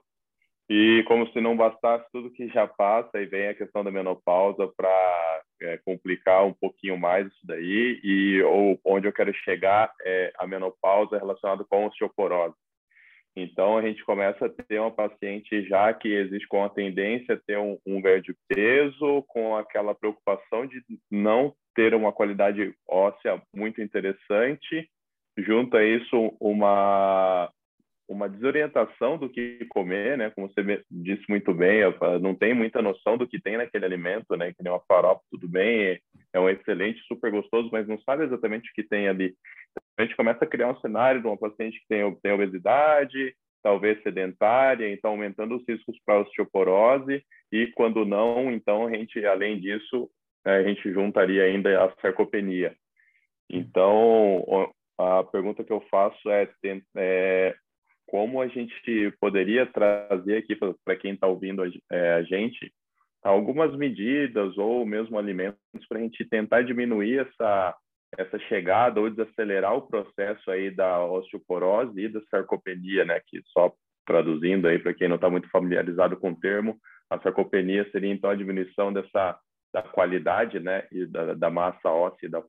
e 0.69 1.03
como 1.07 1.27
se 1.33 1.41
não 1.41 1.57
bastasse 1.57 2.05
tudo 2.13 2.31
que 2.31 2.49
já 2.49 2.67
passa, 2.67 3.21
e 3.21 3.27
vem 3.27 3.49
a 3.49 3.55
questão 3.55 3.83
da 3.83 3.91
menopausa 3.91 4.69
para 4.77 5.43
é, 5.63 5.79
complicar 5.79 6.45
um 6.45 6.53
pouquinho 6.53 6.99
mais 6.99 7.27
isso 7.27 7.41
daí, 7.45 8.01
e 8.05 8.43
ou 8.43 8.79
onde 8.85 9.09
eu 9.09 9.13
quero 9.13 9.33
chegar 9.35 9.91
é 10.03 10.33
a 10.39 10.47
menopausa 10.47 11.19
relacionada 11.19 11.65
com 11.65 11.87
osteoporose. 11.87 12.55
Então, 13.35 13.79
a 13.79 13.83
gente 13.83 14.05
começa 14.05 14.47
a 14.47 14.49
ter 14.49 14.81
uma 14.81 14.91
paciente 14.91 15.63
já 15.69 15.95
que 15.95 16.09
existe 16.09 16.47
com 16.49 16.65
a 16.65 16.69
tendência 16.69 17.35
a 17.35 17.39
ter 17.39 17.57
um, 17.57 17.79
um 17.87 18.01
ganho 18.01 18.21
de 18.21 18.35
peso, 18.49 19.23
com 19.29 19.57
aquela 19.57 19.95
preocupação 19.95 20.67
de 20.67 20.83
não 21.11 21.55
ter 21.75 21.95
uma 21.95 22.13
qualidade 22.13 22.75
óssea 22.89 23.41
muito 23.55 23.81
interessante, 23.81 24.91
junto 25.39 25.77
a 25.77 25.85
isso 25.85 26.37
uma 26.41 27.49
uma 28.09 28.29
desorientação 28.29 29.19
do 29.19 29.29
que 29.29 29.67
comer, 29.69 30.17
né? 30.17 30.31
Como 30.31 30.49
você 30.49 30.83
disse 30.91 31.25
muito 31.29 31.53
bem, 31.53 31.83
não 32.23 32.35
tem 32.35 32.55
muita 32.55 32.81
noção 32.81 33.19
do 33.19 33.29
que 33.29 33.41
tem 33.41 33.59
naquele 33.59 33.85
alimento, 33.85 34.35
né? 34.37 34.53
Que 34.53 34.62
nem 34.62 34.73
uma 34.73 34.83
farofa, 34.88 35.21
tudo 35.31 35.47
bem, 35.47 36.00
é 36.33 36.41
um 36.41 36.49
excelente, 36.49 37.00
super 37.07 37.31
gostoso, 37.31 37.69
mas 37.71 37.87
não 37.87 38.00
sabe 38.00 38.25
exatamente 38.25 38.71
o 38.71 38.73
que 38.75 38.83
tem 38.83 39.09
ali. 39.09 39.35
A 39.99 40.03
gente 40.03 40.17
começa 40.17 40.45
a 40.45 40.49
criar 40.49 40.69
um 40.69 40.81
cenário 40.81 41.21
de 41.21 41.27
uma 41.27 41.37
paciente 41.37 41.79
que 41.81 41.87
tem, 41.88 42.15
tem 42.23 42.33
obesidade, 42.33 43.35
talvez 43.62 44.03
sedentária, 44.03 44.91
então 44.91 45.11
aumentando 45.11 45.57
os 45.57 45.65
riscos 45.69 45.99
para 46.07 46.21
osteoporose 46.21 47.23
e 47.53 47.67
quando 47.69 48.05
não, 48.05 48.50
então 48.50 48.87
a 48.87 48.91
gente, 48.91 49.25
além 49.27 49.61
disso, 49.61 50.11
a 50.45 50.62
gente 50.62 50.93
juntaria 50.93 51.45
ainda 51.45 51.85
a 51.85 51.93
sarcopenia. 52.00 52.75
Então, 53.50 54.73
a 54.99 55.25
pergunta 55.25 55.65
que 55.65 55.73
eu 55.73 55.81
faço 55.91 56.31
é, 56.31 56.49
é 56.97 57.55
como 58.09 58.41
a 58.41 58.49
gente 58.49 59.12
poderia 59.21 59.67
trazer 59.67 60.38
aqui 60.38 60.57
para 60.85 60.97
quem 60.97 61.15
está 61.15 61.27
ouvindo 61.27 61.62
a, 61.62 61.69
é, 61.93 62.15
a, 62.15 62.23
gente 62.23 62.73
algumas 63.23 63.77
medidas 63.77 64.57
ou 64.57 64.87
mesmo 64.87 65.19
alimentos 65.19 65.59
para 65.88 65.99
a 65.99 66.00
gente 66.00 66.25
tentar 66.25 66.62
diminuir 66.62 67.19
essa 67.21 67.77
essa 68.17 68.38
chegada 68.49 68.99
ou 69.00 69.11
desacelerar 69.11 69.77
o 69.77 69.87
processo 69.87 70.50
aí 70.50 70.71
da 70.71 71.05
osteoporose 71.05 72.00
e 72.00 72.09
da 72.09 72.23
sarcopenia, 72.31 73.05
né? 73.05 73.21
Que 73.27 73.43
só 73.49 73.71
traduzindo 74.07 74.67
aí 74.67 74.79
para 74.79 74.95
quem 74.95 75.09
não 75.09 75.17
está 75.17 75.29
muito 75.29 75.47
familiarizado 75.50 76.17
com 76.17 76.31
o 76.31 76.41
termo, 76.41 76.79
a 77.11 77.21
sarcopenia 77.21 77.87
seria 77.91 78.11
então 78.11 78.31
a 78.31 78.35
diminuição 78.35 78.91
dessa 78.91 79.38
da 79.75 79.83
qualidade, 79.83 80.59
né? 80.59 80.87
E 80.91 81.05
da, 81.05 81.35
da 81.35 81.50
massa 81.50 81.91
óssea, 81.91 82.31
da 82.31 82.43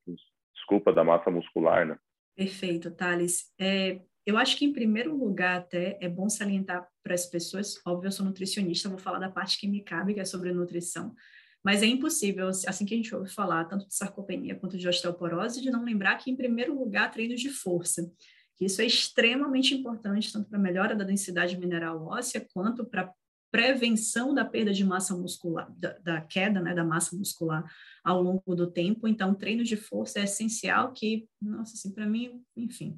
desculpa, 0.56 0.94
da 0.94 1.04
massa 1.04 1.30
muscular, 1.30 1.86
né? 1.86 1.98
Perfeito, 2.38 2.90
Thales. 2.96 3.54
É, 3.60 4.00
eu 4.30 4.38
acho 4.38 4.56
que, 4.58 4.66
em 4.66 4.72
primeiro 4.72 5.16
lugar, 5.16 5.58
até 5.58 5.98
é 6.00 6.08
bom 6.08 6.30
salientar 6.30 6.88
para 7.04 7.16
as 7.16 7.26
pessoas, 7.26 7.76
óbvio, 7.86 8.08
eu 8.08 8.12
sou 8.12 8.26
nutricionista, 8.26 8.88
vou 8.88 8.98
falar 8.98 9.20
da 9.20 9.30
parte 9.30 9.60
que 9.60 9.68
me 9.68 9.82
cabe, 9.82 10.14
que 10.14 10.20
é 10.20 10.26
sobre 10.26 10.52
nutrição, 10.52 11.16
mas 11.64 11.82
é 11.82 11.88
impossível, 11.88 12.48
assim 12.48 12.86
que 12.86 12.94
a 12.94 12.98
gente 12.98 13.14
ouve 13.14 13.30
falar, 13.30 13.66
tanto 13.66 13.88
de 13.88 13.96
sarcopenia 13.96 14.56
quanto 14.56 14.78
de 14.78 14.88
osteoporose, 14.88 15.62
de 15.62 15.72
não 15.72 15.84
lembrar 15.84 16.16
que, 16.18 16.30
em 16.30 16.36
primeiro 16.36 16.78
lugar, 16.78 17.12
treinos 17.12 17.42
de 17.42 17.50
força, 17.50 18.10
que 18.56 18.66
isso 18.66 18.82
é 18.82 18.86
extremamente 18.86 19.74
importante, 19.74 20.32
tanto 20.32 20.48
para 20.48 20.60
a 20.60 20.62
melhora 20.62 20.96
da 20.96 21.04
densidade 21.04 21.58
mineral 21.58 22.06
óssea, 22.06 22.46
quanto 22.54 22.86
para 22.86 23.12
prevenção 23.52 24.34
da 24.34 24.46
perda 24.46 24.72
de 24.72 24.86
massa 24.86 25.18
muscular, 25.18 25.68
da, 25.76 25.98
da, 26.00 26.22
queda 26.22 26.62
né, 26.62 26.76
da 26.76 26.84
massa 26.84 27.16
muscular 27.16 27.64
ao 28.04 28.22
longo 28.22 28.56
do 28.56 28.70
tempo. 28.70 29.08
Então, 29.08 29.34
treino 29.34 29.64
de 29.64 29.76
força 29.76 30.20
é 30.20 30.24
essencial, 30.24 30.94
que, 30.94 31.28
nossa, 31.42 31.74
assim, 31.74 31.92
para 31.92 32.06
mim, 32.06 32.44
enfim, 32.56 32.98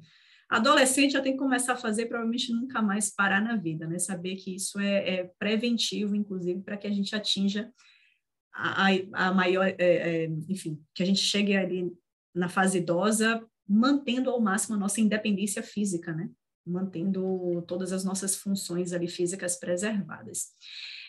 Adolescente 0.56 1.12
já 1.12 1.22
tem 1.22 1.32
que 1.32 1.38
começar 1.38 1.72
a 1.72 1.76
fazer, 1.76 2.06
provavelmente 2.06 2.52
nunca 2.52 2.82
mais 2.82 3.08
parar 3.08 3.40
na 3.40 3.56
vida, 3.56 3.86
né? 3.86 3.98
Saber 3.98 4.36
que 4.36 4.54
isso 4.54 4.78
é, 4.78 5.08
é 5.08 5.30
preventivo, 5.38 6.14
inclusive, 6.14 6.60
para 6.60 6.76
que 6.76 6.86
a 6.86 6.90
gente 6.90 7.16
atinja 7.16 7.72
a, 8.54 8.88
a 9.14 9.32
maior, 9.32 9.66
é, 9.66 9.74
é, 9.78 10.24
enfim, 10.50 10.78
que 10.94 11.02
a 11.02 11.06
gente 11.06 11.20
chegue 11.20 11.56
ali 11.56 11.90
na 12.34 12.50
fase 12.50 12.78
idosa, 12.78 13.42
mantendo 13.66 14.28
ao 14.28 14.42
máximo 14.42 14.76
a 14.76 14.78
nossa 14.78 15.00
independência 15.00 15.62
física, 15.62 16.12
né? 16.12 16.28
Mantendo 16.66 17.62
todas 17.66 17.90
as 17.90 18.04
nossas 18.04 18.36
funções 18.36 18.92
ali 18.92 19.08
físicas 19.08 19.58
preservadas. 19.58 20.48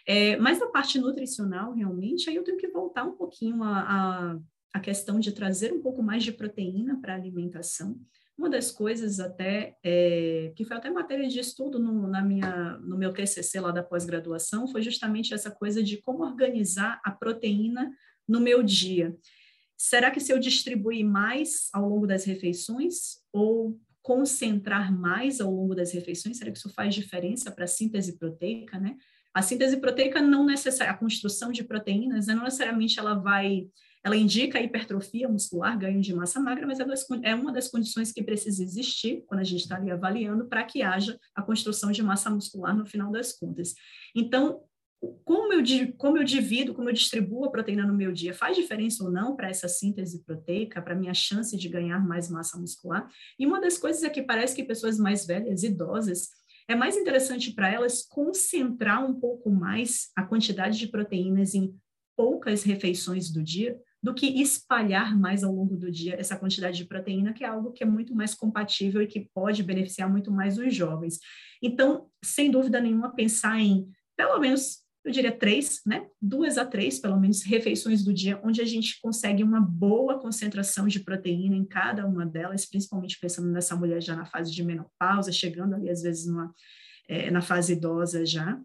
É, 0.07 0.37
mas 0.37 0.57
na 0.57 0.67
parte 0.67 0.97
nutricional, 0.97 1.73
realmente, 1.73 2.29
aí 2.29 2.37
eu 2.37 2.45
tenho 2.45 2.57
que 2.57 2.69
voltar 2.69 3.03
um 3.03 3.17
pouquinho 3.17 3.61
a, 3.61 3.79
a, 3.79 4.39
a 4.73 4.79
questão 4.79 5.19
de 5.19 5.33
trazer 5.33 5.73
um 5.73 5.81
pouco 5.81 6.01
mais 6.01 6.23
de 6.23 6.31
proteína 6.31 6.97
para 7.01 7.11
a 7.11 7.17
alimentação, 7.17 7.99
Uma 8.37 8.49
das 8.49 8.71
coisas 8.71 9.19
até, 9.19 9.77
é, 9.83 10.51
que 10.55 10.65
foi 10.65 10.75
até 10.75 10.89
matéria 10.89 11.27
de 11.27 11.39
estudo 11.39 11.77
no, 11.77 12.07
na 12.07 12.21
minha, 12.21 12.77
no 12.79 12.97
meu 12.97 13.13
TCC 13.13 13.59
lá 13.59 13.71
da 13.71 13.83
pós-graduação, 13.83 14.67
foi 14.67 14.81
justamente 14.81 15.33
essa 15.33 15.51
coisa 15.51 15.83
de 15.83 16.01
como 16.01 16.23
organizar 16.23 16.99
a 17.03 17.11
proteína 17.11 17.91
no 18.27 18.39
meu 18.39 18.63
dia. 18.63 19.15
Será 19.77 20.09
que 20.09 20.19
se 20.19 20.31
eu 20.31 20.39
distribuir 20.39 21.05
mais 21.05 21.69
ao 21.73 21.87
longo 21.87 22.07
das 22.07 22.23
refeições 22.25 23.17
ou 23.31 23.79
concentrar 24.01 24.91
mais 24.91 25.39
ao 25.39 25.49
longo 25.49 25.73
das 25.73 25.93
refeições, 25.93 26.37
será 26.37 26.51
que 26.51 26.57
isso 26.57 26.73
faz 26.73 26.93
diferença 26.93 27.49
para 27.51 27.63
a 27.63 27.67
síntese 27.67 28.17
proteica, 28.17 28.77
né? 28.77 28.97
A 29.33 29.41
síntese 29.41 29.77
proteica 29.77 30.21
não 30.21 30.45
necessariamente, 30.45 30.95
a 30.95 30.99
construção 30.99 31.51
de 31.51 31.63
proteínas, 31.63 32.27
né, 32.27 32.35
não 32.35 32.43
necessariamente 32.43 32.99
ela 32.99 33.15
vai, 33.15 33.67
ela 34.03 34.17
indica 34.17 34.59
a 34.59 34.61
hipertrofia 34.61 35.29
muscular, 35.29 35.79
ganho 35.79 36.01
de 36.01 36.13
massa 36.13 36.39
magra, 36.39 36.67
mas 36.67 36.79
é, 36.79 36.85
é 37.23 37.33
uma 37.33 37.53
das 37.53 37.69
condições 37.69 38.11
que 38.11 38.21
precisa 38.21 38.61
existir 38.61 39.23
quando 39.25 39.39
a 39.39 39.45
gente 39.45 39.61
está 39.61 39.77
ali 39.77 39.89
avaliando 39.89 40.45
para 40.45 40.63
que 40.63 40.81
haja 40.81 41.17
a 41.33 41.41
construção 41.41 41.89
de 41.91 42.03
massa 42.03 42.29
muscular 42.29 42.75
no 42.75 42.85
final 42.85 43.11
das 43.11 43.31
contas. 43.31 43.73
Então, 44.13 44.61
como 45.23 45.53
eu, 45.53 45.63
como 45.97 46.17
eu 46.17 46.23
divido, 46.23 46.73
como 46.73 46.89
eu 46.89 46.93
distribuo 46.93 47.45
a 47.45 47.51
proteína 47.51 47.85
no 47.85 47.93
meu 47.93 48.11
dia, 48.11 48.33
faz 48.33 48.57
diferença 48.57 49.03
ou 49.03 49.11
não 49.11 49.35
para 49.35 49.49
essa 49.49 49.69
síntese 49.69 50.23
proteica, 50.23 50.81
para 50.81 50.95
minha 50.95 51.13
chance 51.13 51.55
de 51.55 51.69
ganhar 51.69 52.05
mais 52.05 52.29
massa 52.29 52.57
muscular? 52.57 53.07
E 53.39 53.45
uma 53.45 53.61
das 53.61 53.77
coisas 53.77 54.03
é 54.03 54.09
que 54.09 54.21
parece 54.21 54.53
que 54.55 54.63
pessoas 54.63 54.97
mais 54.97 55.25
velhas, 55.25 55.63
idosas, 55.63 56.29
é 56.67 56.75
mais 56.75 56.95
interessante 56.97 57.53
para 57.53 57.71
elas 57.71 58.05
concentrar 58.05 59.05
um 59.05 59.13
pouco 59.13 59.49
mais 59.49 60.09
a 60.15 60.23
quantidade 60.23 60.77
de 60.77 60.87
proteínas 60.87 61.53
em 61.53 61.73
poucas 62.15 62.63
refeições 62.63 63.29
do 63.29 63.43
dia 63.43 63.77
do 64.03 64.13
que 64.13 64.27
espalhar 64.41 65.17
mais 65.17 65.45
ao 65.45 65.53
longo 65.53 65.77
do 65.77 65.89
dia 65.89 66.15
essa 66.19 66.35
quantidade 66.35 66.75
de 66.75 66.85
proteína, 66.85 67.31
que 67.31 67.45
é 67.45 67.47
algo 67.47 67.71
que 67.71 67.83
é 67.83 67.85
muito 67.85 68.13
mais 68.13 68.35
compatível 68.35 69.01
e 69.01 69.07
que 69.07 69.29
pode 69.33 69.63
beneficiar 69.63 70.11
muito 70.11 70.29
mais 70.29 70.57
os 70.57 70.75
jovens. 70.75 71.19
Então, 71.61 72.09
sem 72.23 72.51
dúvida 72.51 72.81
nenhuma, 72.81 73.15
pensar 73.15 73.57
em 73.57 73.87
pelo 74.17 74.37
menos 74.39 74.83
eu 75.05 75.11
diria 75.11 75.31
três, 75.31 75.81
né? 75.85 76.07
Duas 76.21 76.57
a 76.57 76.65
três, 76.65 76.97
pelo 76.97 77.19
menos, 77.19 77.43
refeições 77.43 78.05
do 78.05 78.13
dia, 78.13 78.39
onde 78.41 78.61
a 78.61 78.65
gente 78.65 79.01
consegue 79.01 79.43
uma 79.43 79.59
boa 79.59 80.17
concentração 80.17 80.87
de 80.87 81.01
proteína 81.01 81.55
em 81.55 81.65
cada 81.65 82.07
uma 82.07 82.25
delas, 82.25 82.65
principalmente 82.65 83.19
pensando 83.19 83.51
nessa 83.51 83.75
mulher 83.75 84.01
já 84.01 84.15
na 84.15 84.25
fase 84.25 84.53
de 84.53 84.63
menopausa, 84.63 85.29
chegando 85.29 85.75
ali, 85.75 85.89
às 85.89 86.03
vezes, 86.03 86.25
numa, 86.25 86.53
é, 87.09 87.29
na 87.29 87.41
fase 87.41 87.73
idosa 87.73 88.25
já. 88.25 88.57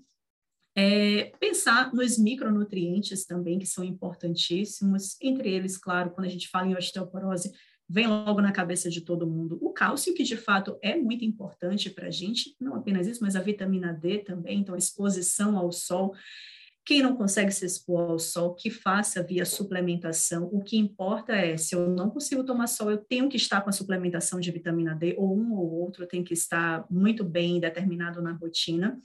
É, 0.81 1.33
pensar 1.41 1.93
nos 1.93 2.17
micronutrientes 2.17 3.25
também, 3.25 3.59
que 3.59 3.67
são 3.67 3.83
importantíssimos, 3.83 5.17
entre 5.21 5.51
eles, 5.51 5.77
claro, 5.77 6.11
quando 6.11 6.27
a 6.27 6.31
gente 6.31 6.49
fala 6.49 6.69
em 6.69 6.77
osteoporose, 6.77 7.51
vem 7.89 8.07
logo 8.07 8.41
na 8.41 8.53
cabeça 8.53 8.89
de 8.89 9.01
todo 9.01 9.27
mundo. 9.27 9.59
O 9.61 9.73
cálcio, 9.73 10.15
que 10.15 10.23
de 10.23 10.37
fato 10.37 10.79
é 10.81 10.95
muito 10.95 11.25
importante 11.25 11.91
para 11.91 12.07
a 12.07 12.11
gente, 12.13 12.55
não 12.61 12.77
apenas 12.77 13.09
isso, 13.09 13.21
mas 13.21 13.35
a 13.35 13.41
vitamina 13.41 13.93
D 13.93 14.19
também, 14.19 14.61
então 14.61 14.77
a 14.77 14.79
exposição 14.79 15.59
ao 15.59 15.73
sol. 15.73 16.15
Quem 16.87 17.03
não 17.03 17.17
consegue 17.17 17.51
se 17.51 17.67
expor 17.67 18.11
ao 18.13 18.19
sol, 18.21 18.55
que 18.55 18.71
faça 18.71 19.21
via 19.21 19.45
suplementação. 19.45 20.49
O 20.53 20.63
que 20.63 20.79
importa 20.79 21.33
é, 21.33 21.57
se 21.57 21.75
eu 21.75 21.89
não 21.89 22.09
consigo 22.09 22.45
tomar 22.45 22.69
sol, 22.69 22.89
eu 22.89 22.99
tenho 22.99 23.29
que 23.29 23.37
estar 23.37 23.63
com 23.63 23.69
a 23.69 23.73
suplementação 23.73 24.39
de 24.39 24.53
vitamina 24.53 24.95
D, 24.95 25.17
ou 25.19 25.37
um 25.37 25.55
ou 25.55 25.73
outro 25.81 26.07
tem 26.07 26.23
que 26.23 26.35
estar 26.35 26.87
muito 26.89 27.25
bem 27.25 27.59
determinado 27.59 28.23
na 28.23 28.33
rotina. 28.33 28.97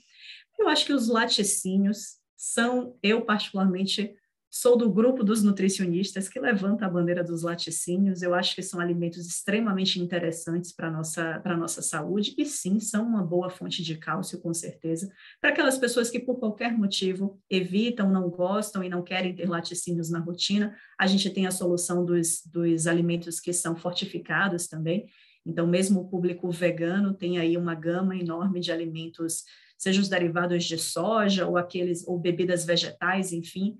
Eu 0.64 0.68
acho 0.68 0.86
que 0.86 0.92
os 0.92 1.08
laticínios 1.08 2.16
são, 2.36 2.98
eu 3.02 3.24
particularmente, 3.24 4.14
Sou 4.56 4.78
do 4.78 4.88
grupo 4.88 5.24
dos 5.24 5.42
nutricionistas 5.42 6.28
que 6.28 6.38
levanta 6.38 6.86
a 6.86 6.88
bandeira 6.88 7.24
dos 7.24 7.42
laticínios. 7.42 8.22
Eu 8.22 8.32
acho 8.32 8.54
que 8.54 8.62
são 8.62 8.78
alimentos 8.78 9.26
extremamente 9.26 10.00
interessantes 10.00 10.70
para 10.70 10.86
a 10.86 10.90
nossa, 10.92 11.42
nossa 11.58 11.82
saúde 11.82 12.36
e 12.38 12.46
sim, 12.46 12.78
são 12.78 13.04
uma 13.04 13.20
boa 13.20 13.50
fonte 13.50 13.82
de 13.82 13.98
cálcio, 13.98 14.40
com 14.40 14.54
certeza. 14.54 15.12
Para 15.40 15.50
aquelas 15.50 15.76
pessoas 15.76 16.08
que, 16.08 16.20
por 16.20 16.38
qualquer 16.38 16.72
motivo, 16.72 17.42
evitam, 17.50 18.08
não 18.08 18.30
gostam 18.30 18.84
e 18.84 18.88
não 18.88 19.02
querem 19.02 19.34
ter 19.34 19.48
laticínios 19.48 20.08
na 20.08 20.20
rotina, 20.20 20.72
a 20.96 21.08
gente 21.08 21.28
tem 21.30 21.48
a 21.48 21.50
solução 21.50 22.04
dos, 22.04 22.40
dos 22.46 22.86
alimentos 22.86 23.40
que 23.40 23.52
são 23.52 23.74
fortificados 23.74 24.68
também. 24.68 25.08
Então, 25.44 25.66
mesmo 25.66 26.02
o 26.02 26.08
público 26.08 26.48
vegano 26.52 27.12
tem 27.12 27.38
aí 27.38 27.56
uma 27.56 27.74
gama 27.74 28.16
enorme 28.16 28.60
de 28.60 28.70
alimentos, 28.70 29.42
seja 29.76 30.00
os 30.00 30.08
derivados 30.08 30.64
de 30.64 30.78
soja 30.78 31.46
ou 31.46 31.56
aqueles 31.56 32.06
ou 32.06 32.18
bebidas 32.18 32.64
vegetais, 32.64 33.32
enfim, 33.32 33.78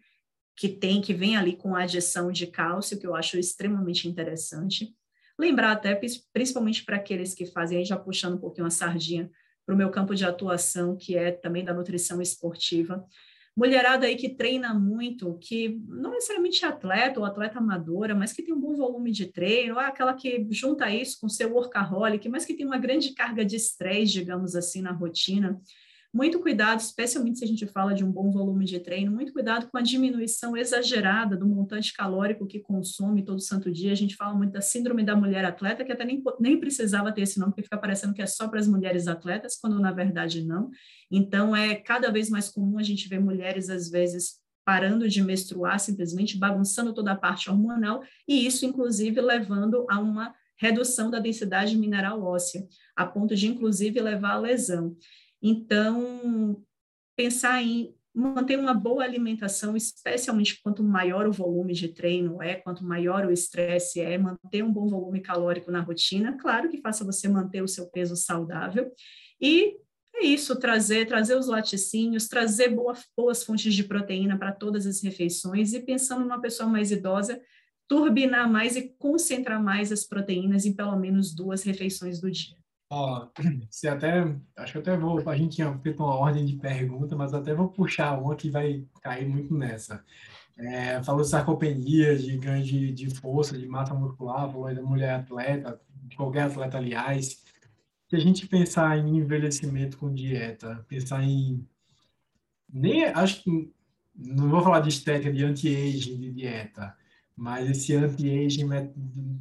que 0.57 0.69
tem, 0.69 1.01
que 1.01 1.13
vem 1.13 1.37
ali 1.37 1.57
com 1.57 1.75
a 1.75 1.83
adição 1.83 2.31
de 2.31 2.47
cálcio, 2.47 2.99
que 2.99 3.07
eu 3.07 3.15
acho 3.15 3.39
extremamente 3.39 4.09
interessante. 4.09 4.95
Lembrar 5.39 5.73
até, 5.73 5.99
principalmente 6.33 6.85
para 6.85 6.97
aqueles 6.97 7.35
que 7.35 7.47
fazem, 7.47 7.79
aí 7.79 7.85
já 7.85 7.97
puxando 7.97 8.35
um 8.35 8.41
pouquinho 8.41 8.67
a 8.67 8.71
sardinha 8.71 9.31
para 9.67 9.75
o 9.75 9.79
meu 9.79 9.91
campo 9.91 10.15
de 10.15 10.25
atuação, 10.25 10.97
que 10.97 11.17
é 11.17 11.33
também 11.33 11.65
da 11.65 11.75
nutrição 11.75 12.23
esportiva. 12.23 13.05
Mulherada 13.57 14.07
aí 14.07 14.17
que 14.17 14.29
treina 14.29 14.75
muito, 14.75 15.39
que 15.39 15.81
não 15.87 16.11
necessariamente 16.11 16.65
é 16.65 16.69
atleta 16.69 17.21
ou 17.21 17.27
atleta 17.27 17.59
amadora, 17.59 18.15
mas 18.15 18.33
que 18.33 18.43
tem 18.43 18.53
um 18.53 18.61
bom 18.61 18.75
volume 18.75 19.13
de 19.13 19.27
treino, 19.27 19.79
é 19.79 19.87
aquela 19.87 20.13
que 20.13 20.45
junta 20.51 20.91
isso 20.91 21.21
com 21.21 21.29
seu 21.29 21.53
workaholic, 21.53 22.29
mas 22.29 22.45
que 22.45 22.55
tem 22.55 22.67
uma 22.67 22.79
grande 22.79 23.15
carga 23.15 23.45
de 23.45 23.55
estresse, 23.55 24.13
digamos 24.13 24.57
assim, 24.57 24.83
na 24.83 24.91
rotina 24.91 25.61
muito 26.15 26.39
cuidado, 26.39 26.79
especialmente 26.79 27.41
se 27.41 27.45
a 27.45 27.49
gente 27.49 27.67
fala 27.67 27.93
de 27.93 28.05
um 28.05 28.13
bom 28.13 28.31
volume 28.31 28.65
de 28.65 28.79
treino, 28.79 29.11
muito 29.11 29.33
cuidado 29.33 29.69
com 29.69 29.77
a 29.77 29.83
diminuição 29.83 30.57
exagerada 30.57 31.37
do 31.37 31.45
montante 31.45 31.93
calórico 31.93 32.47
que 32.47 32.61
consome 32.61 33.25
todo 33.25 33.41
santo 33.41 33.69
dia. 33.69 33.91
A 33.91 33.97
gente 33.97 34.15
fala 34.15 34.33
muito 34.33 34.53
da 34.53 34.61
síndrome 34.61 35.03
da 35.03 35.17
mulher 35.17 35.45
atleta, 35.45 35.85
que 35.85 35.91
até 35.91 36.05
nem, 36.05 36.23
nem 36.39 36.61
precisava 36.61 37.11
ter 37.11 37.23
esse 37.23 37.41
nome, 37.41 37.51
porque 37.51 37.65
fica 37.65 37.77
parecendo 37.77 38.15
que 38.15 38.23
é 38.23 38.27
só 38.27 38.47
para 38.47 38.61
as 38.61 38.69
mulheres 38.69 39.09
atletas, 39.09 39.57
quando 39.61 39.81
na 39.81 39.91
verdade 39.91 40.45
não. 40.45 40.71
Então, 41.11 41.55
é 41.55 41.75
cada 41.75 42.13
vez 42.13 42.31
mais 42.31 42.49
comum 42.49 42.79
a 42.79 42.83
gente 42.85 43.09
ver 43.09 43.19
mulheres, 43.19 43.69
às 43.69 43.91
vezes, 43.91 44.35
parando 44.65 45.09
de 45.09 45.21
menstruar, 45.21 45.81
simplesmente 45.81 46.39
bagunçando 46.39 46.95
toda 46.95 47.11
a 47.11 47.17
parte 47.17 47.51
hormonal, 47.51 48.05
e 48.29 48.47
isso, 48.47 48.65
inclusive, 48.65 49.21
levando 49.21 49.85
a 49.91 49.99
uma 49.99 50.33
redução 50.57 51.11
da 51.11 51.19
densidade 51.19 51.77
mineral 51.77 52.23
óssea, 52.23 52.65
a 52.95 53.05
ponto 53.05 53.35
de, 53.35 53.49
inclusive, 53.49 54.01
levar 54.01 54.35
à 54.35 54.39
lesão. 54.39 54.97
Então, 55.47 56.65
pensar 57.15 57.63
em 57.63 57.95
manter 58.15 58.59
uma 58.59 58.73
boa 58.73 59.05
alimentação, 59.05 59.77
especialmente 59.77 60.59
quanto 60.63 60.83
maior 60.83 61.27
o 61.27 61.33
volume 61.33 61.75
de 61.75 61.89
treino 61.89 62.41
é, 62.41 62.55
quanto 62.55 62.83
maior 62.83 63.27
o 63.27 63.31
estresse 63.31 64.01
é, 64.01 64.17
manter 64.17 64.65
um 64.65 64.73
bom 64.73 64.89
volume 64.89 65.21
calórico 65.21 65.71
na 65.71 65.81
rotina, 65.81 66.39
claro 66.39 66.71
que 66.71 66.81
faça 66.81 67.05
você 67.05 67.29
manter 67.29 67.63
o 67.63 67.69
seu 67.69 67.91
peso 67.91 68.17
saudável. 68.17 68.91
E 69.39 69.77
é 70.15 70.25
isso, 70.25 70.57
trazer, 70.57 71.07
trazer 71.07 71.37
os 71.37 71.47
laticínios, 71.47 72.27
trazer 72.27 72.71
boa, 72.71 72.95
boas 73.15 73.45
fontes 73.45 73.75
de 73.75 73.85
proteína 73.85 74.39
para 74.39 74.51
todas 74.51 74.87
as 74.87 75.03
refeições 75.03 75.75
e 75.75 75.81
pensando 75.81 76.23
numa 76.23 76.41
pessoa 76.41 76.71
mais 76.71 76.91
idosa, 76.91 77.39
turbinar 77.87 78.51
mais 78.51 78.77
e 78.77 78.89
concentrar 78.97 79.63
mais 79.63 79.93
as 79.93 80.05
proteínas 80.05 80.65
em 80.65 80.73
pelo 80.73 80.97
menos 80.97 81.35
duas 81.35 81.65
refeições 81.65 82.19
do 82.19 82.31
dia. 82.31 82.64
Ó, 82.95 83.29
você 83.69 83.89
até, 83.89 84.25
acho 84.57 84.73
que 84.73 84.79
até 84.79 84.97
vou, 84.97 85.29
a 85.29 85.37
gente 85.37 85.57
tinha 85.57 85.77
feito 85.79 86.03
uma 86.03 86.15
ordem 86.15 86.45
de 86.45 86.55
pergunta, 86.57 87.17
mas 87.17 87.35
até 87.35 87.53
vou 87.53 87.69
puxar 87.69 88.19
uma 88.21 88.37
que 88.37 88.49
vai 88.49 88.87
cair 89.03 89.29
muito 89.29 89.53
nessa. 89.53 90.05
É, 90.57 91.03
falou 91.03 91.23
de 91.23 91.29
sarcopenia, 91.29 92.17
de 92.17 92.37
ganho 92.39 92.63
de, 92.63 92.93
de 92.93 93.11
força, 93.11 93.59
de 93.59 93.67
massa 93.67 93.93
muscular, 93.95 94.49
falou 94.49 94.73
da 94.73 94.83
mulher 94.83 95.15
atleta, 95.15 95.81
de 96.05 96.17
qualquer 96.17 96.43
atleta, 96.43 96.79
aliás. 96.79 97.43
Se 98.09 98.17
a 98.17 98.21
gente 98.21 98.47
pensar 98.47 98.97
em 98.97 99.17
envelhecimento 99.19 99.99
com 99.99 100.15
dieta, 100.15 100.85
pensar 100.89 101.25
em. 101.25 101.67
Nem, 102.73 103.05
acho 103.07 103.43
que. 103.43 103.73
Não 104.15 104.49
vou 104.49 104.63
falar 104.63 104.79
de 104.79 104.91
estética, 104.91 105.33
de 105.33 105.45
anti-aging, 105.45 106.21
de 106.21 106.31
dieta 106.31 106.95
mas 107.37 107.69
esse 107.69 107.95
anti-aging 107.95 108.69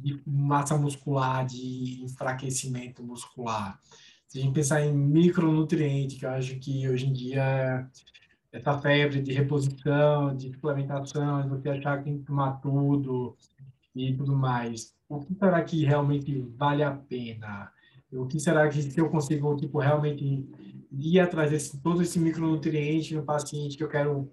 de 0.02 0.20
massa 0.26 0.76
muscular, 0.76 1.46
de 1.46 2.02
enfraquecimento 2.02 3.02
muscular. 3.02 3.78
Se 4.26 4.38
a 4.38 4.42
gente 4.42 4.54
pensar 4.54 4.84
em 4.84 4.92
micronutriente, 4.92 6.16
que 6.16 6.26
eu 6.26 6.30
acho 6.30 6.58
que 6.58 6.88
hoje 6.88 7.06
em 7.06 7.12
dia 7.12 7.88
essa 8.52 8.78
febre 8.78 9.20
de 9.20 9.32
reposição, 9.32 10.34
de 10.36 10.52
suplementação, 10.52 11.48
você 11.48 11.70
achar 11.70 11.98
que 11.98 12.04
tem 12.04 12.18
que 12.18 12.24
tomar 12.24 12.52
tudo 12.60 13.36
e 13.94 14.14
tudo 14.14 14.34
mais, 14.34 14.94
o 15.08 15.20
que 15.20 15.34
será 15.34 15.62
que 15.62 15.84
realmente 15.84 16.40
vale 16.56 16.82
a 16.82 16.92
pena? 16.92 17.70
O 18.12 18.26
que 18.26 18.38
será 18.38 18.68
que 18.68 18.80
se 18.80 19.00
eu 19.00 19.08
consigo 19.08 19.56
tipo 19.56 19.78
realmente 19.78 20.48
ir 20.92 21.20
atrás 21.20 21.50
desse 21.50 21.80
todo 21.80 22.02
esse 22.02 22.18
micronutriente 22.18 23.14
no 23.14 23.24
paciente 23.24 23.76
que 23.76 23.82
eu 23.82 23.88
quero 23.88 24.30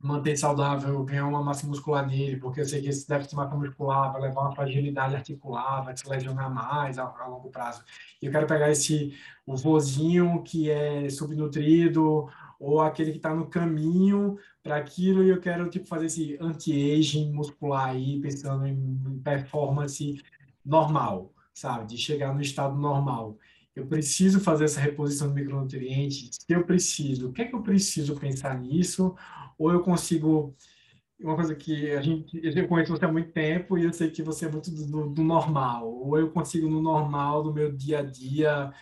manter 0.00 0.36
saudável, 0.36 1.02
ganhar 1.04 1.26
uma 1.26 1.42
massa 1.42 1.66
muscular 1.66 2.06
nele, 2.06 2.36
porque 2.36 2.60
eu 2.60 2.64
sei 2.64 2.80
que 2.80 2.88
esse 2.88 3.08
déficit 3.08 3.30
de 3.30 3.36
massa 3.36 3.56
muscular 3.56 4.12
vai 4.12 4.22
levar 4.22 4.42
uma 4.42 4.54
fragilidade 4.54 5.14
articular, 5.14 5.82
vai 5.82 5.96
se 5.96 6.08
lesionar 6.08 6.52
mais 6.52 6.98
a, 6.98 7.04
a 7.04 7.26
longo 7.26 7.50
prazo. 7.50 7.82
E 8.20 8.26
eu 8.26 8.32
quero 8.32 8.46
pegar 8.46 8.70
esse 8.70 9.14
o 9.46 9.56
vozinho 9.56 10.42
que 10.42 10.70
é 10.70 11.08
subnutrido 11.08 12.28
ou 12.58 12.80
aquele 12.80 13.12
que 13.12 13.18
está 13.18 13.34
no 13.34 13.46
caminho 13.46 14.38
para 14.62 14.76
aquilo 14.76 15.22
e 15.22 15.28
eu 15.28 15.40
quero 15.40 15.68
tipo 15.70 15.86
fazer 15.86 16.06
esse 16.06 16.36
anti-aging 16.40 17.32
muscular 17.32 17.90
aí, 17.90 18.20
pensando 18.20 18.66
em 18.66 19.20
performance 19.22 20.20
normal, 20.64 21.32
sabe? 21.54 21.86
De 21.86 21.98
chegar 21.98 22.34
no 22.34 22.40
estado 22.40 22.76
normal. 22.76 23.38
Eu 23.74 23.86
preciso 23.86 24.40
fazer 24.40 24.64
essa 24.64 24.80
reposição 24.80 25.28
de 25.28 25.34
micronutrientes. 25.34 26.38
Eu 26.48 26.64
preciso, 26.64 27.28
o 27.28 27.32
que 27.32 27.42
é 27.42 27.44
que 27.44 27.54
eu 27.54 27.62
preciso 27.62 28.18
pensar 28.18 28.58
nisso? 28.58 29.14
Ou 29.58 29.72
eu 29.72 29.80
consigo 29.80 30.54
uma 31.18 31.34
coisa 31.34 31.54
que 31.54 31.92
a 31.92 32.02
gente 32.02 32.38
eu 32.42 32.68
conheço 32.68 32.92
você 32.92 33.04
há 33.04 33.12
muito 33.12 33.32
tempo 33.32 33.78
e 33.78 33.84
eu 33.84 33.92
sei 33.92 34.10
que 34.10 34.22
você 34.22 34.46
é 34.46 34.50
muito 34.50 34.70
do, 34.70 35.08
do 35.08 35.22
normal. 35.22 35.88
Ou 35.88 36.18
eu 36.18 36.30
consigo 36.30 36.68
no 36.68 36.80
normal 36.80 37.42
do 37.42 37.52
meu 37.52 37.72
dia 37.72 38.00
a 38.00 38.02
dia 38.02 38.72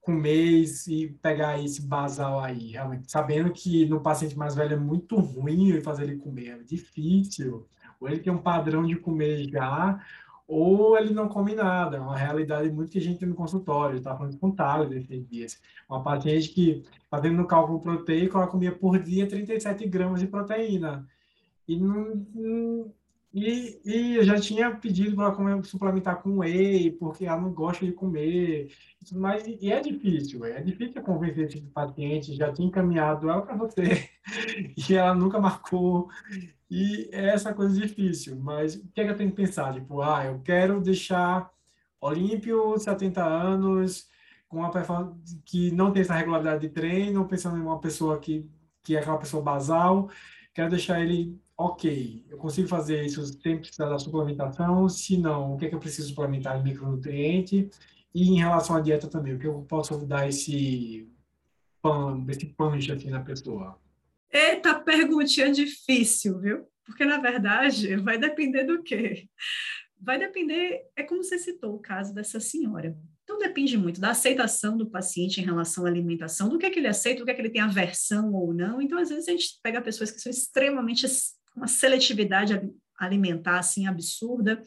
comer 0.00 0.64
e 0.88 1.08
pegar 1.22 1.62
esse 1.62 1.82
basal 1.82 2.40
aí, 2.40 2.72
realmente, 2.72 3.10
sabendo 3.10 3.52
que 3.52 3.86
no 3.86 4.00
paciente 4.00 4.36
mais 4.36 4.54
velho 4.54 4.74
é 4.74 4.78
muito 4.78 5.16
ruim 5.16 5.80
fazer 5.82 6.04
ele 6.04 6.16
comer, 6.16 6.60
é 6.60 6.62
difícil. 6.62 7.66
Ou 8.00 8.08
ele 8.08 8.20
tem 8.20 8.32
um 8.32 8.42
padrão 8.42 8.84
de 8.86 8.96
comer 8.96 9.46
já, 9.48 10.00
ou 10.50 10.98
ele 10.98 11.14
não 11.14 11.28
come 11.28 11.54
nada. 11.54 11.96
É 11.96 12.00
uma 12.00 12.16
realidade 12.16 12.68
muito 12.70 12.90
que 12.90 12.98
a 12.98 13.00
gente 13.00 13.20
tem 13.20 13.28
no 13.28 13.36
consultório. 13.36 13.96
Estava 13.96 14.18
falando 14.18 14.36
com 14.36 14.48
o 14.48 14.52
Thales 14.52 14.90
esses 14.90 15.28
dias. 15.28 15.60
Uma 15.88 16.02
paciente 16.02 16.48
que, 16.48 16.82
fazendo 17.08 17.36
no 17.36 17.46
cálculo 17.46 17.80
proteico, 17.80 18.36
ela 18.36 18.48
comia 18.48 18.72
por 18.72 18.98
dia 18.98 19.28
37 19.28 19.86
gramas 19.86 20.18
de 20.18 20.26
proteína. 20.26 21.06
E 21.68 21.78
não, 21.78 22.92
e, 23.32 23.80
e 23.84 24.16
eu 24.16 24.24
já 24.24 24.40
tinha 24.40 24.74
pedido 24.74 25.14
para 25.14 25.26
ela 25.26 25.62
suplementar 25.62 26.20
com 26.22 26.38
whey, 26.38 26.90
porque 26.92 27.26
ela 27.26 27.40
não 27.40 27.52
gosta 27.52 27.86
de 27.86 27.92
comer. 27.92 28.72
Mas 29.12 29.46
e 29.46 29.70
é 29.70 29.80
difícil, 29.80 30.44
é 30.44 30.60
difícil 30.60 31.00
convencer 31.02 31.46
esse 31.46 31.60
paciente, 31.60 32.34
já 32.34 32.52
tinha 32.52 32.68
encaminhado 32.68 33.30
ela 33.30 33.42
para 33.42 33.56
você, 33.56 34.08
e 34.76 34.94
ela 34.94 35.14
nunca 35.14 35.38
marcou. 35.38 36.08
E 36.70 37.08
é 37.12 37.28
essa 37.30 37.54
coisa 37.54 37.78
difícil. 37.80 38.36
Mas 38.36 38.76
o 38.76 38.88
que, 38.92 39.00
é 39.00 39.04
que 39.04 39.10
eu 39.10 39.16
tenho 39.16 39.30
que 39.30 39.36
pensar? 39.36 39.74
Tipo, 39.74 40.02
ah, 40.02 40.24
eu 40.26 40.40
quero 40.40 40.80
deixar 40.80 41.50
Olímpio, 42.00 42.78
70 42.78 43.22
anos, 43.22 44.08
com 44.48 44.58
uma 44.58 44.70
performance 44.70 45.40
que 45.44 45.70
não 45.70 45.92
tem 45.92 46.02
essa 46.02 46.14
regularidade 46.14 46.62
de 46.62 46.68
treino, 46.70 47.26
pensando 47.28 47.58
em 47.58 47.60
uma 47.62 47.78
pessoa 47.80 48.18
que, 48.18 48.48
que 48.82 48.96
é 48.96 49.00
aquela 49.00 49.18
pessoa 49.18 49.42
basal, 49.42 50.08
quero 50.54 50.70
deixar 50.70 51.00
ele 51.00 51.38
ok, 51.60 52.24
eu 52.30 52.38
consigo 52.38 52.66
fazer 52.66 53.04
isso 53.04 53.22
sem 53.42 53.58
precisar 53.58 53.90
da 53.90 53.98
suplementação, 53.98 54.88
se 54.88 55.18
não, 55.18 55.52
o 55.52 55.58
que 55.58 55.66
é 55.66 55.68
que 55.68 55.74
eu 55.74 55.78
preciso 55.78 56.08
suplementar 56.08 56.58
em 56.58 56.64
micronutriente? 56.64 57.68
E 58.14 58.30
em 58.30 58.38
relação 58.38 58.76
à 58.76 58.80
dieta 58.80 59.06
também, 59.06 59.34
o 59.34 59.38
que 59.38 59.46
eu 59.46 59.60
posso 59.68 60.06
dar 60.06 60.26
esse 60.26 61.06
pan, 61.82 62.24
esse 62.30 62.46
punch 62.46 62.90
aqui 62.90 63.10
na 63.10 63.20
pessoa? 63.20 63.78
Eita, 64.32 64.80
perguntinha 64.80 65.52
difícil, 65.52 66.40
viu? 66.40 66.66
Porque, 66.82 67.04
na 67.04 67.18
verdade, 67.18 67.94
vai 67.96 68.16
depender 68.16 68.64
do 68.64 68.82
quê? 68.82 69.28
Vai 70.00 70.18
depender, 70.18 70.80
é 70.96 71.02
como 71.02 71.22
você 71.22 71.38
citou 71.38 71.74
o 71.74 71.80
caso 71.80 72.14
dessa 72.14 72.40
senhora. 72.40 72.96
Então, 73.22 73.38
depende 73.38 73.76
muito 73.76 74.00
da 74.00 74.10
aceitação 74.10 74.78
do 74.78 74.90
paciente 74.90 75.42
em 75.42 75.44
relação 75.44 75.84
à 75.84 75.88
alimentação, 75.88 76.48
do 76.48 76.58
que 76.58 76.64
é 76.64 76.70
que 76.70 76.78
ele 76.78 76.88
aceita, 76.88 77.20
do 77.20 77.26
que 77.26 77.30
é 77.30 77.34
que 77.34 77.42
ele 77.42 77.50
tem 77.50 77.60
aversão 77.60 78.32
ou 78.32 78.54
não. 78.54 78.80
Então, 78.80 78.98
às 78.98 79.10
vezes, 79.10 79.28
a 79.28 79.32
gente 79.32 79.60
pega 79.62 79.82
pessoas 79.82 80.10
que 80.10 80.20
são 80.20 80.30
extremamente 80.30 81.04
uma 81.56 81.66
seletividade 81.66 82.70
alimentar 82.98 83.58
assim 83.58 83.86
absurda. 83.86 84.62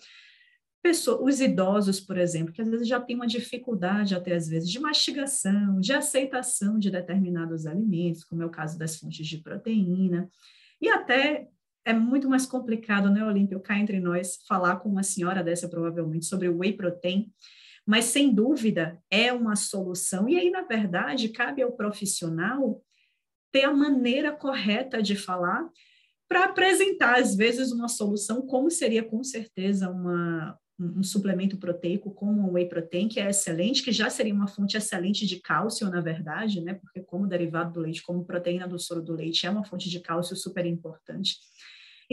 Pessoa, 0.81 1.23
os 1.23 1.39
idosos, 1.39 2.01
por 2.01 2.17
exemplo, 2.17 2.53
que 2.53 2.61
às 2.61 2.69
vezes 2.69 2.87
já 2.87 2.99
têm 2.99 3.15
uma 3.15 3.27
dificuldade 3.27 4.15
até 4.15 4.35
às 4.35 4.49
vezes 4.49 4.69
de 4.69 4.79
mastigação, 4.79 5.79
de 5.79 5.93
aceitação 5.93 6.77
de 6.77 6.91
determinados 6.91 7.65
alimentos, 7.65 8.23
como 8.23 8.41
é 8.43 8.45
o 8.45 8.49
caso 8.49 8.77
das 8.77 8.97
fontes 8.97 9.25
de 9.25 9.37
proteína, 9.37 10.29
e 10.81 10.89
até 10.89 11.47
é 11.85 11.93
muito 11.93 12.29
mais 12.29 12.45
complicado, 12.45 13.09
né, 13.09 13.23
Olímpio, 13.25 13.59
cá 13.59 13.77
entre 13.77 13.99
nós, 13.99 14.39
falar 14.47 14.77
com 14.77 14.89
uma 14.89 15.03
senhora 15.03 15.43
dessa 15.43 15.67
provavelmente 15.69 16.25
sobre 16.25 16.47
o 16.47 16.57
whey 16.57 16.73
protein, 16.73 17.31
mas 17.85 18.05
sem 18.05 18.33
dúvida 18.33 18.97
é 19.09 19.31
uma 19.33 19.55
solução. 19.55 20.29
E 20.29 20.37
aí, 20.37 20.49
na 20.49 20.61
verdade, 20.61 21.29
cabe 21.29 21.61
ao 21.61 21.73
profissional 21.73 22.81
ter 23.51 23.65
a 23.65 23.73
maneira 23.73 24.31
correta 24.31 25.01
de 25.01 25.15
falar, 25.15 25.69
para 26.33 26.45
apresentar, 26.45 27.19
às 27.19 27.35
vezes, 27.35 27.71
uma 27.71 27.87
solução, 27.87 28.41
como 28.41 28.71
seria 28.71 29.03
com 29.03 29.23
certeza 29.23 29.87
uma, 29.87 30.57
um 30.79 31.03
suplemento 31.03 31.57
proteico 31.57 32.09
como 32.11 32.49
o 32.49 32.53
whey 32.53 32.67
protein, 32.67 33.07
que 33.07 33.19
é 33.19 33.29
excelente, 33.29 33.83
que 33.83 33.91
já 33.91 34.09
seria 34.09 34.33
uma 34.33 34.47
fonte 34.47 34.75
excelente 34.75 35.27
de 35.27 35.39
cálcio, 35.39 35.87
na 35.91 36.01
verdade, 36.01 36.59
né? 36.59 36.73
Porque 36.73 37.01
como 37.01 37.27
derivado 37.27 37.73
do 37.73 37.81
leite, 37.81 38.01
como 38.01 38.25
proteína 38.25 38.67
do 38.67 38.79
soro 38.79 38.99
do 38.99 39.13
leite, 39.13 39.45
é 39.45 39.49
uma 39.51 39.63
fonte 39.63 39.87
de 39.87 39.99
cálcio 39.99 40.35
super 40.35 40.65
importante. 40.65 41.37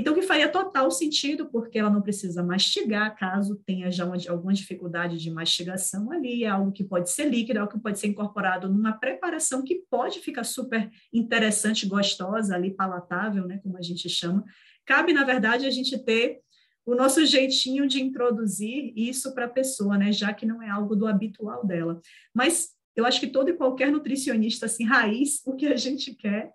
Então, 0.00 0.14
que 0.14 0.22
faria 0.22 0.48
total 0.48 0.90
sentido, 0.90 1.50
porque 1.50 1.78
ela 1.78 1.90
não 1.90 2.00
precisa 2.00 2.42
mastigar, 2.42 3.14
caso 3.18 3.60
tenha 3.66 3.92
já 3.92 4.06
uma, 4.06 4.16
alguma 4.30 4.54
dificuldade 4.54 5.18
de 5.18 5.30
mastigação 5.30 6.10
ali, 6.10 6.42
é 6.42 6.48
algo 6.48 6.72
que 6.72 6.82
pode 6.82 7.10
ser 7.10 7.28
líquido, 7.28 7.58
é 7.58 7.60
algo 7.60 7.74
que 7.74 7.78
pode 7.78 7.98
ser 7.98 8.06
incorporado 8.06 8.66
numa 8.66 8.94
preparação 8.94 9.62
que 9.62 9.82
pode 9.90 10.20
ficar 10.20 10.44
super 10.44 10.90
interessante, 11.12 11.86
gostosa 11.86 12.54
ali, 12.54 12.70
palatável, 12.70 13.46
né, 13.46 13.60
como 13.62 13.76
a 13.76 13.82
gente 13.82 14.08
chama. 14.08 14.42
Cabe, 14.86 15.12
na 15.12 15.22
verdade, 15.22 15.66
a 15.66 15.70
gente 15.70 16.02
ter 16.02 16.38
o 16.86 16.94
nosso 16.94 17.26
jeitinho 17.26 17.86
de 17.86 18.00
introduzir 18.00 18.94
isso 18.96 19.34
para 19.34 19.44
a 19.44 19.50
pessoa, 19.50 19.98
né, 19.98 20.12
já 20.12 20.32
que 20.32 20.46
não 20.46 20.62
é 20.62 20.70
algo 20.70 20.96
do 20.96 21.06
habitual 21.06 21.66
dela. 21.66 22.00
Mas 22.34 22.70
eu 22.96 23.04
acho 23.04 23.20
que 23.20 23.26
todo 23.26 23.50
e 23.50 23.52
qualquer 23.52 23.92
nutricionista, 23.92 24.64
assim, 24.64 24.82
raiz, 24.82 25.42
o 25.44 25.54
que 25.54 25.66
a 25.66 25.76
gente 25.76 26.14
quer 26.14 26.54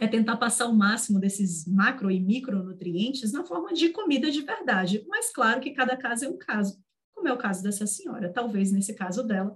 é 0.00 0.08
tentar 0.08 0.38
passar 0.38 0.66
o 0.66 0.74
máximo 0.74 1.20
desses 1.20 1.66
macro 1.66 2.10
e 2.10 2.18
micronutrientes 2.18 3.32
na 3.32 3.44
forma 3.44 3.74
de 3.74 3.90
comida 3.90 4.30
de 4.30 4.40
verdade. 4.40 5.04
Mas 5.06 5.30
claro 5.30 5.60
que 5.60 5.72
cada 5.72 5.94
caso 5.94 6.24
é 6.24 6.28
um 6.28 6.38
caso, 6.38 6.82
como 7.14 7.28
é 7.28 7.32
o 7.32 7.38
caso 7.38 7.62
dessa 7.62 7.86
senhora. 7.86 8.32
Talvez 8.32 8.72
nesse 8.72 8.94
caso 8.94 9.22
dela, 9.22 9.54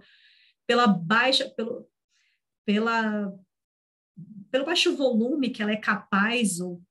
pela 0.66 0.86
baixa, 0.86 1.48
pelo, 1.56 1.88
pela, 2.66 3.34
pelo 4.50 4.66
baixo 4.66 4.94
volume 4.94 5.48
que 5.48 5.62
ela 5.62 5.72
é 5.72 5.76
capaz 5.76 6.60
ou 6.60 6.82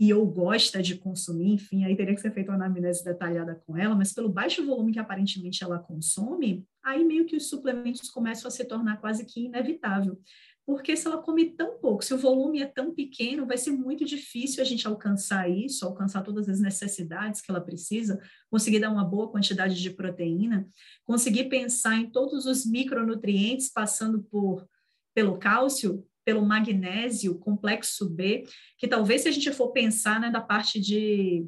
e 0.00 0.12
ou 0.12 0.26
gosta 0.26 0.82
de 0.82 0.96
consumir, 0.96 1.52
enfim, 1.52 1.84
aí 1.84 1.94
teria 1.94 2.12
que 2.12 2.20
ser 2.20 2.32
feita 2.32 2.50
uma 2.50 2.56
anamnese 2.56 3.04
detalhada 3.04 3.62
com 3.64 3.76
ela, 3.76 3.94
mas 3.94 4.12
pelo 4.12 4.28
baixo 4.28 4.66
volume 4.66 4.90
que 4.90 4.98
aparentemente 4.98 5.62
ela 5.62 5.78
consome, 5.78 6.66
aí 6.82 7.04
meio 7.04 7.24
que 7.24 7.36
os 7.36 7.48
suplementos 7.48 8.10
começam 8.10 8.48
a 8.48 8.50
se 8.50 8.64
tornar 8.64 9.00
quase 9.00 9.24
que 9.24 9.44
inevitável 9.44 10.20
porque 10.64 10.96
se 10.96 11.06
ela 11.06 11.20
come 11.20 11.50
tão 11.50 11.78
pouco, 11.78 12.04
se 12.04 12.14
o 12.14 12.18
volume 12.18 12.62
é 12.62 12.66
tão 12.66 12.94
pequeno, 12.94 13.46
vai 13.46 13.58
ser 13.58 13.72
muito 13.72 14.04
difícil 14.04 14.62
a 14.62 14.64
gente 14.64 14.86
alcançar 14.86 15.50
isso, 15.50 15.84
alcançar 15.84 16.22
todas 16.22 16.48
as 16.48 16.60
necessidades 16.60 17.40
que 17.40 17.50
ela 17.50 17.60
precisa, 17.60 18.20
conseguir 18.50 18.78
dar 18.78 18.90
uma 18.90 19.04
boa 19.04 19.30
quantidade 19.30 19.80
de 19.80 19.90
proteína, 19.90 20.68
conseguir 21.04 21.48
pensar 21.48 21.96
em 21.96 22.10
todos 22.10 22.46
os 22.46 22.64
micronutrientes 22.64 23.70
passando 23.70 24.22
por 24.22 24.66
pelo 25.14 25.36
cálcio, 25.36 26.06
pelo 26.24 26.44
magnésio, 26.44 27.38
complexo 27.38 28.08
B, 28.08 28.44
que 28.78 28.88
talvez 28.88 29.22
se 29.22 29.28
a 29.28 29.32
gente 29.32 29.52
for 29.52 29.72
pensar 29.72 30.20
né, 30.20 30.30
da 30.30 30.40
parte 30.40 30.80
de 30.80 31.46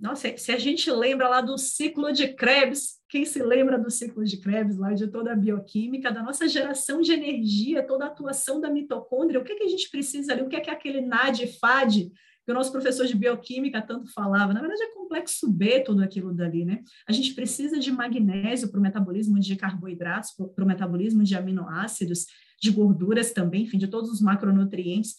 nossa, 0.00 0.34
se 0.38 0.50
a 0.50 0.58
gente 0.58 0.90
lembra 0.90 1.28
lá 1.28 1.40
do 1.42 1.58
ciclo 1.58 2.10
de 2.10 2.28
Krebs, 2.28 2.98
quem 3.08 3.24
se 3.24 3.42
lembra 3.42 3.78
do 3.78 3.90
ciclo 3.90 4.24
de 4.24 4.38
Krebs, 4.38 4.78
lá 4.78 4.94
de 4.94 5.06
toda 5.08 5.32
a 5.32 5.36
bioquímica, 5.36 6.10
da 6.10 6.22
nossa 6.22 6.48
geração 6.48 7.02
de 7.02 7.12
energia, 7.12 7.86
toda 7.86 8.04
a 8.04 8.08
atuação 8.08 8.60
da 8.60 8.70
mitocôndria, 8.70 9.38
o 9.38 9.44
que, 9.44 9.54
que 9.54 9.64
a 9.64 9.68
gente 9.68 9.90
precisa 9.90 10.32
ali, 10.32 10.42
o 10.42 10.48
que 10.48 10.56
é, 10.56 10.60
que 10.60 10.70
é 10.70 10.72
aquele 10.72 11.02
NAD 11.02 11.46
FAD, 11.58 12.10
que 12.46 12.50
o 12.50 12.54
nosso 12.54 12.72
professor 12.72 13.06
de 13.06 13.14
bioquímica 13.14 13.82
tanto 13.82 14.10
falava, 14.12 14.54
na 14.54 14.60
verdade 14.60 14.82
é 14.82 14.94
complexo 14.94 15.50
B 15.50 15.80
tudo 15.80 16.02
aquilo 16.02 16.32
dali, 16.32 16.64
né? 16.64 16.82
A 17.06 17.12
gente 17.12 17.34
precisa 17.34 17.78
de 17.78 17.92
magnésio 17.92 18.70
para 18.70 18.80
o 18.80 18.82
metabolismo 18.82 19.38
de 19.38 19.54
carboidratos, 19.54 20.30
para 20.54 20.64
o 20.64 20.66
metabolismo 20.66 21.22
de 21.22 21.36
aminoácidos, 21.36 22.26
de 22.58 22.70
gorduras 22.70 23.32
também, 23.32 23.64
enfim, 23.64 23.76
de 23.76 23.88
todos 23.88 24.10
os 24.10 24.22
macronutrientes. 24.22 25.16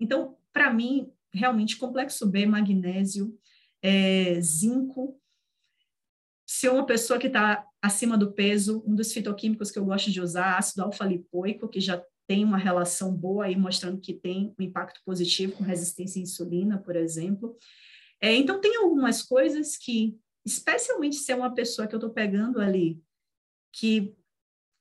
Então, 0.00 0.36
para 0.52 0.72
mim, 0.72 1.08
realmente, 1.32 1.76
complexo 1.76 2.26
B, 2.26 2.46
magnésio, 2.46 3.36
é, 3.84 4.40
zinco. 4.40 5.20
Se 6.46 6.68
uma 6.70 6.86
pessoa 6.86 7.18
que 7.18 7.26
está 7.26 7.66
acima 7.82 8.16
do 8.16 8.32
peso, 8.32 8.82
um 8.86 8.94
dos 8.94 9.12
fitoquímicos 9.12 9.70
que 9.70 9.78
eu 9.78 9.84
gosto 9.84 10.10
de 10.10 10.22
usar, 10.22 10.56
ácido 10.56 10.82
alfa-lipoico, 10.82 11.68
que 11.68 11.80
já 11.80 12.02
tem 12.26 12.42
uma 12.42 12.56
relação 12.56 13.14
boa 13.14 13.44
aí, 13.44 13.54
mostrando 13.54 14.00
que 14.00 14.14
tem 14.14 14.54
um 14.58 14.62
impacto 14.62 15.02
positivo 15.04 15.52
com 15.52 15.62
resistência 15.62 16.18
à 16.18 16.22
insulina, 16.22 16.78
por 16.78 16.96
exemplo. 16.96 17.58
É, 18.18 18.34
então, 18.34 18.58
tem 18.58 18.76
algumas 18.76 19.20
coisas 19.20 19.76
que, 19.76 20.16
especialmente 20.46 21.16
se 21.16 21.30
é 21.30 21.36
uma 21.36 21.54
pessoa 21.54 21.86
que 21.86 21.94
eu 21.94 21.98
estou 21.98 22.10
pegando 22.10 22.60
ali, 22.60 23.02
que 23.70 24.16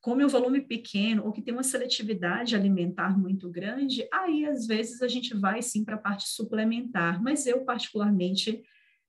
come 0.01 0.23
um 0.23 0.29
volume 0.29 0.61
pequeno 0.61 1.25
ou 1.25 1.33
que 1.33 1.41
tem 1.41 1.53
uma 1.53 1.63
seletividade 1.63 2.55
alimentar 2.55 3.17
muito 3.19 3.49
grande, 3.49 4.07
aí 4.13 4.45
às 4.45 4.65
vezes 4.65 5.01
a 5.01 5.09
gente 5.09 5.33
vai 5.33 5.61
sim 5.61 5.83
para 5.83 5.95
a 5.95 5.99
parte 5.99 6.29
suplementar, 6.29 7.21
mas 7.21 7.45
eu 7.45 7.65
particularmente 7.65 8.63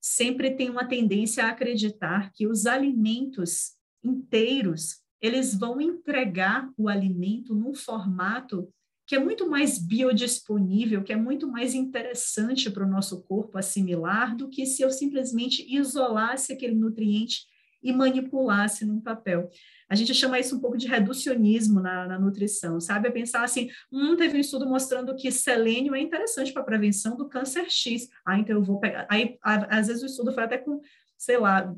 sempre 0.06 0.50
tem 0.50 0.68
uma 0.68 0.84
tendência 0.84 1.46
a 1.46 1.48
acreditar 1.48 2.30
que 2.34 2.46
os 2.46 2.66
alimentos 2.66 3.72
inteiros, 4.04 4.98
eles 5.18 5.54
vão 5.54 5.80
entregar 5.80 6.70
o 6.76 6.90
alimento 6.90 7.54
num 7.54 7.72
formato 7.72 8.68
que 9.06 9.16
é 9.16 9.18
muito 9.18 9.48
mais 9.48 9.78
biodisponível, 9.78 11.02
que 11.02 11.12
é 11.14 11.16
muito 11.16 11.48
mais 11.48 11.74
interessante 11.74 12.70
para 12.70 12.84
o 12.84 12.88
nosso 12.88 13.22
corpo 13.22 13.56
assimilar 13.56 14.36
do 14.36 14.50
que 14.50 14.66
se 14.66 14.82
eu 14.82 14.90
simplesmente 14.90 15.64
isolasse 15.74 16.52
aquele 16.52 16.74
nutriente 16.74 17.46
e 17.84 17.92
manipulasse 17.92 18.86
num 18.86 18.98
papel. 18.98 19.50
A 19.88 19.94
gente 19.94 20.14
chama 20.14 20.40
isso 20.40 20.56
um 20.56 20.60
pouco 20.60 20.78
de 20.78 20.88
reducionismo 20.88 21.78
na, 21.80 22.08
na 22.08 22.18
nutrição, 22.18 22.80
sabe? 22.80 23.08
É 23.08 23.12
pensar 23.12 23.44
assim, 23.44 23.68
hum, 23.92 24.16
teve 24.16 24.38
um 24.38 24.40
estudo 24.40 24.66
mostrando 24.66 25.14
que 25.14 25.30
selênio 25.30 25.94
é 25.94 26.00
interessante 26.00 26.52
para 26.52 26.62
a 26.62 26.64
prevenção 26.64 27.14
do 27.14 27.28
câncer 27.28 27.70
X. 27.70 28.08
Ah, 28.26 28.38
então 28.38 28.56
eu 28.56 28.64
vou 28.64 28.80
pegar. 28.80 29.06
Aí, 29.10 29.38
às 29.42 29.88
vezes 29.88 30.02
o 30.02 30.06
estudo 30.06 30.32
foi 30.32 30.44
até 30.44 30.56
com 30.56 30.80
sei 31.16 31.38
lá, 31.38 31.74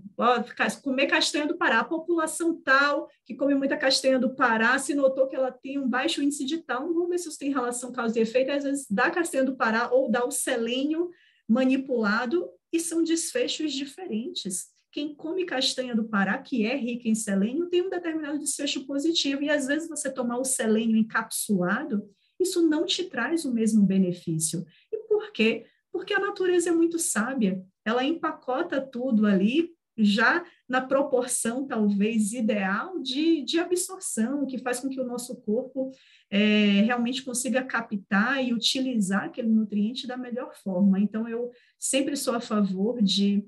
comer 0.83 1.07
castanha 1.07 1.47
do 1.47 1.57
Pará, 1.57 1.81
a 1.81 1.85
população 1.85 2.61
tal 2.63 3.09
que 3.25 3.35
come 3.35 3.55
muita 3.55 3.77
castanha 3.77 4.19
do 4.19 4.35
Pará 4.35 4.77
se 4.79 4.93
notou 4.95 5.29
que 5.29 5.37
ela 5.37 5.53
tem 5.53 5.79
um 5.79 5.89
baixo 5.89 6.21
índice 6.21 6.45
de 6.45 6.59
tal, 6.59 6.93
vamos 6.93 7.09
ver 7.09 7.19
se 7.19 7.29
isso 7.29 7.39
tem 7.39 7.53
relação 7.53 7.93
causa 7.93 8.19
e 8.19 8.23
efeito, 8.23 8.51
às 8.51 8.65
vezes 8.65 8.87
dá 8.91 9.09
castanha 9.09 9.45
do 9.45 9.55
Pará 9.55 9.91
ou 9.93 10.11
dá 10.11 10.25
o 10.25 10.33
selênio 10.33 11.11
manipulado 11.49 12.49
e 12.73 12.81
são 12.81 13.05
desfechos 13.05 13.73
diferentes. 13.73 14.75
Quem 14.97 15.15
come 15.15 15.45
castanha 15.45 15.95
do 15.95 16.09
Pará, 16.09 16.39
que 16.39 16.65
é 16.65 16.75
rica 16.75 17.07
em 17.07 17.15
selênio, 17.15 17.69
tem 17.69 17.83
um 17.83 17.91
determinado 17.91 18.39
desfecho 18.39 18.87
positivo, 18.87 19.43
e 19.43 19.51
às 19.51 19.67
vezes 19.67 19.91
você 19.91 20.11
tomar 20.11 20.39
o 20.39 20.45
selênio 20.45 20.97
encapsulado, 20.97 22.09
isso 22.41 22.67
não 22.67 22.87
te 22.87 23.05
traz 23.05 23.45
o 23.45 23.53
mesmo 23.53 23.85
benefício. 23.85 24.65
E 24.91 24.97
por 25.09 25.33
quê? 25.33 25.67
Porque 25.93 26.15
a 26.15 26.19
natureza 26.19 26.71
é 26.71 26.73
muito 26.73 26.99
sábia 26.99 27.63
ela 27.87 28.03
empacota 28.03 28.81
tudo 28.81 29.27
ali 29.27 29.71
já 29.97 30.45
na 30.69 30.81
proporção 30.81 31.67
talvez 31.67 32.33
ideal 32.33 32.99
de, 33.01 33.43
de 33.43 33.59
absorção, 33.59 34.45
que 34.45 34.59
faz 34.59 34.81
com 34.81 34.89
que 34.89 35.01
o 35.01 35.07
nosso 35.07 35.37
corpo 35.37 35.91
é, 36.29 36.83
realmente 36.83 37.23
consiga 37.23 37.63
captar 37.63 38.45
e 38.45 38.53
utilizar 38.53 39.25
aquele 39.25 39.49
nutriente 39.49 40.07
da 40.07 40.17
melhor 40.17 40.55
forma. 40.57 40.99
Então, 40.99 41.29
eu 41.29 41.51
sempre 41.79 42.17
sou 42.17 42.35
a 42.35 42.41
favor 42.41 43.01
de 43.01 43.47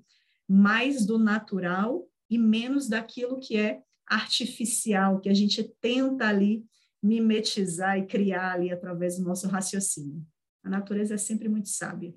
mais 0.48 1.04
do 1.04 1.18
natural 1.18 2.06
e 2.30 2.38
menos 2.38 2.88
daquilo 2.88 3.38
que 3.38 3.56
é 3.56 3.80
artificial, 4.06 5.20
que 5.20 5.28
a 5.28 5.34
gente 5.34 5.62
tenta 5.80 6.26
ali 6.26 6.64
mimetizar 7.02 7.98
e 7.98 8.06
criar 8.06 8.52
ali 8.52 8.72
através 8.72 9.18
do 9.18 9.24
nosso 9.24 9.48
raciocínio. 9.48 10.22
A 10.64 10.70
natureza 10.70 11.14
é 11.14 11.18
sempre 11.18 11.48
muito 11.48 11.68
sábia. 11.68 12.12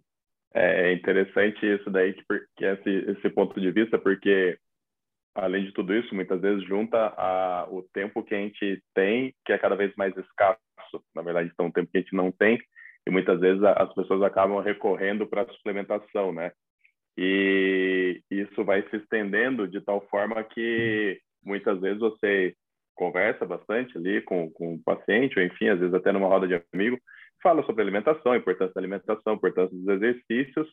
É 0.53 0.93
interessante 0.93 1.65
isso 1.65 1.89
daí, 1.89 2.13
que, 2.13 2.23
que 2.57 2.65
esse, 2.65 2.89
esse 2.89 3.29
ponto 3.29 3.59
de 3.59 3.71
vista, 3.71 3.97
porque 3.97 4.57
além 5.33 5.65
de 5.65 5.71
tudo 5.71 5.93
isso, 5.95 6.13
muitas 6.13 6.41
vezes 6.41 6.67
junta 6.67 6.97
a, 6.97 7.67
o 7.69 7.83
tempo 7.93 8.23
que 8.23 8.35
a 8.35 8.37
gente 8.37 8.83
tem, 8.93 9.33
que 9.45 9.53
é 9.53 9.57
cada 9.57 9.75
vez 9.75 9.93
mais 9.95 10.15
escasso. 10.17 10.59
Na 11.15 11.21
verdade, 11.21 11.49
então, 11.53 11.67
um 11.67 11.71
tempo 11.71 11.89
que 11.89 11.97
a 11.97 12.01
gente 12.01 12.15
não 12.15 12.31
tem, 12.31 12.59
e 13.07 13.11
muitas 13.11 13.39
vezes 13.39 13.63
a, 13.63 13.73
as 13.73 13.93
pessoas 13.93 14.21
acabam 14.23 14.59
recorrendo 14.59 15.25
para 15.25 15.43
a 15.43 15.49
suplementação, 15.53 16.33
né? 16.33 16.51
E 17.17 18.21
isso 18.29 18.63
vai 18.63 18.81
se 18.89 18.97
estendendo 18.97 19.67
de 19.67 19.81
tal 19.81 20.01
forma 20.07 20.43
que 20.43 21.19
muitas 21.43 21.79
vezes 21.79 21.99
você 21.99 22.55
conversa 22.95 23.45
bastante 23.45 23.97
ali 23.97 24.21
com, 24.21 24.49
com 24.51 24.75
o 24.75 24.83
paciente, 24.83 25.37
ou 25.37 25.45
enfim, 25.45 25.69
às 25.69 25.79
vezes 25.79 25.93
até 25.93 26.11
numa 26.11 26.27
roda 26.27 26.47
de 26.47 26.61
amigo, 26.73 26.99
fala 27.41 27.63
sobre 27.65 27.81
alimentação, 27.81 28.35
importância 28.35 28.73
da 28.73 28.81
alimentação, 28.81 29.33
importância 29.33 29.75
dos 29.75 29.87
exercícios, 29.87 30.67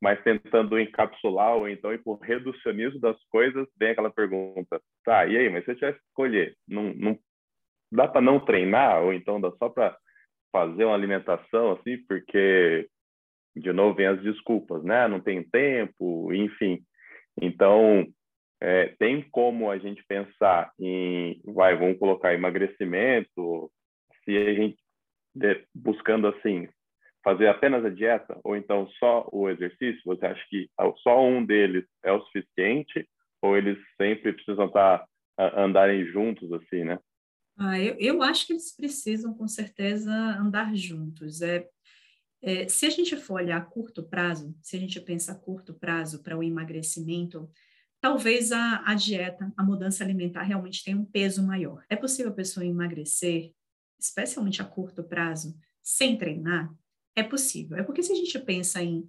mas 0.00 0.22
tentando 0.22 0.78
encapsular 0.78 1.56
ou 1.56 1.68
então 1.68 1.92
ir 1.92 2.02
por 2.02 2.20
reducionismo 2.20 3.00
das 3.00 3.16
coisas, 3.24 3.66
vem 3.78 3.90
aquela 3.90 4.10
pergunta, 4.10 4.80
tá, 5.04 5.26
e 5.26 5.36
aí, 5.36 5.48
mas 5.48 5.64
se 5.64 5.72
eu 5.72 5.74
tivesse 5.74 5.98
que 5.98 6.04
escolher, 6.06 6.56
não, 6.68 6.92
não 6.94 7.18
dá 7.92 8.08
para 8.08 8.20
não 8.20 8.40
treinar? 8.40 9.02
Ou 9.02 9.12
então 9.12 9.40
dá 9.40 9.50
só 9.52 9.68
para 9.68 9.96
fazer 10.50 10.84
uma 10.84 10.94
alimentação 10.94 11.72
assim, 11.72 11.98
porque 12.08 12.88
de 13.56 13.72
novo 13.72 13.94
vem 13.94 14.06
as 14.06 14.22
desculpas, 14.22 14.82
né? 14.82 15.06
Não 15.08 15.20
tem 15.20 15.42
tempo, 15.42 16.32
enfim. 16.32 16.82
Então, 17.40 18.06
é, 18.60 18.94
tem 18.98 19.22
como 19.30 19.70
a 19.70 19.78
gente 19.78 20.04
pensar 20.06 20.72
em, 20.78 21.40
vai, 21.44 21.76
vamos 21.76 21.98
colocar 21.98 22.34
emagrecimento, 22.34 23.70
se 24.24 24.36
a 24.36 24.54
gente 24.54 24.78
de, 25.34 25.64
buscando 25.74 26.28
assim 26.28 26.68
fazer 27.24 27.46
apenas 27.46 27.84
a 27.84 27.88
dieta 27.88 28.38
ou 28.42 28.56
então 28.56 28.88
só 28.98 29.28
o 29.32 29.48
exercício? 29.48 30.02
Você 30.04 30.26
acha 30.26 30.44
que 30.48 30.68
só 31.02 31.24
um 31.24 31.44
deles 31.44 31.84
é 32.04 32.12
o 32.12 32.20
suficiente 32.22 33.08
ou 33.40 33.56
eles 33.56 33.78
sempre 34.00 34.32
precisam 34.32 34.66
estar 34.66 35.04
andarem 35.38 36.04
juntos 36.06 36.52
assim, 36.52 36.84
né? 36.84 36.98
Ah, 37.58 37.78
eu, 37.78 37.96
eu 37.98 38.22
acho 38.22 38.46
que 38.46 38.52
eles 38.52 38.74
precisam 38.74 39.34
com 39.34 39.46
certeza 39.46 40.10
andar 40.10 40.74
juntos. 40.74 41.42
É, 41.42 41.68
é, 42.42 42.68
se 42.68 42.84
a 42.86 42.90
gente 42.90 43.16
for 43.16 43.34
olhar 43.34 43.56
a 43.56 43.64
curto 43.64 44.02
prazo, 44.02 44.54
se 44.60 44.76
a 44.76 44.80
gente 44.80 45.00
pensa 45.00 45.32
a 45.32 45.34
curto 45.34 45.72
prazo 45.72 46.22
para 46.22 46.36
o 46.36 46.42
emagrecimento, 46.42 47.48
talvez 48.00 48.50
a, 48.50 48.82
a 48.84 48.94
dieta, 48.94 49.52
a 49.56 49.62
mudança 49.62 50.02
alimentar 50.02 50.42
realmente 50.42 50.82
tenha 50.82 50.96
um 50.96 51.04
peso 51.04 51.42
maior. 51.42 51.84
É 51.88 51.96
possível 51.96 52.32
a 52.32 52.34
pessoa 52.34 52.66
emagrecer 52.66 53.52
especialmente 54.02 54.60
a 54.60 54.64
curto 54.64 55.04
prazo, 55.04 55.56
sem 55.80 56.18
treinar, 56.18 56.74
é 57.14 57.22
possível. 57.22 57.76
É 57.76 57.82
porque 57.82 58.02
se 58.02 58.12
a 58.12 58.16
gente 58.16 58.38
pensa 58.40 58.82
em 58.82 59.06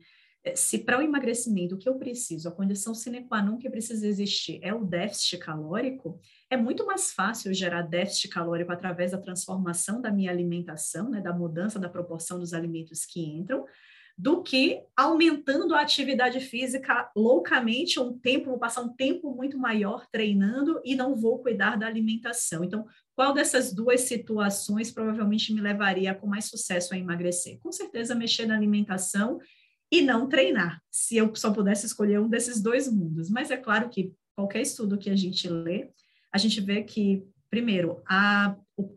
se 0.56 0.80
para 0.80 1.00
o 1.00 1.02
emagrecimento 1.02 1.76
o 1.76 1.78
que 1.78 1.88
eu 1.88 1.96
preciso, 1.96 2.50
a 2.50 2.52
condição 2.52 2.94
sine 2.94 3.24
qua 3.24 3.42
non 3.42 3.58
que 3.58 3.70
precisa 3.70 4.06
existir 4.06 4.60
é 4.62 4.74
o 4.74 4.84
déficit 4.84 5.38
calórico, 5.38 6.20
é 6.50 6.58
muito 6.58 6.86
mais 6.86 7.14
fácil 7.14 7.54
gerar 7.54 7.84
déficit 7.84 8.28
calórico 8.28 8.72
através 8.72 9.12
da 9.12 9.18
transformação 9.18 10.02
da 10.02 10.12
minha 10.12 10.32
alimentação, 10.32 11.10
né, 11.10 11.22
da 11.22 11.34
mudança 11.34 11.80
da 11.80 11.88
proporção 11.88 12.40
dos 12.40 12.54
alimentos 12.54 13.06
que 13.06 13.22
entram, 13.22 13.66
do 14.18 14.44
que 14.44 14.82
aumentando 14.96 15.74
a 15.74 15.82
atividade 15.82 16.40
física 16.40 17.10
loucamente 17.16 18.00
um 18.00 18.18
tempo, 18.18 18.52
vou 18.52 18.60
passar 18.60 18.82
um 18.82 18.94
tempo 18.94 19.34
muito 19.34 19.58
maior 19.58 20.06
treinando 20.12 20.80
e 20.84 20.96
não 20.96 21.16
vou 21.16 21.40
cuidar 21.40 21.78
da 21.78 21.88
alimentação. 21.88 22.64
Então, 22.64 22.86
qual 23.16 23.34
dessas 23.34 23.74
duas 23.74 24.02
situações 24.02 24.92
provavelmente 24.92 25.54
me 25.54 25.62
levaria 25.62 26.14
com 26.14 26.28
mais 26.28 26.46
sucesso 26.46 26.94
a 26.94 26.98
emagrecer? 26.98 27.60
Com 27.60 27.72
certeza 27.72 28.14
mexer 28.14 28.46
na 28.46 28.56
alimentação 28.56 29.40
e 29.94 30.02
não 30.02 30.28
treinar, 30.28 30.82
se 30.90 31.18
eu 31.18 31.36
só 31.36 31.54
pudesse 31.54 31.86
escolher 31.86 32.20
um 32.20 32.28
desses 32.28 32.60
dois 32.60 32.92
mundos. 32.92 33.30
Mas 33.30 33.52
é 33.52 33.58
claro 33.58 33.90
que 33.90 34.12
qualquer 34.36 34.62
estudo 34.64 34.98
que 34.98 35.08
a 35.08 35.16
gente 35.16 35.48
lê, 35.48 35.92
a 36.32 36.40
gente 36.40 36.60
vê 36.60 36.82
que, 36.82 37.24
primeiro, 37.48 38.02
a, 38.10 38.56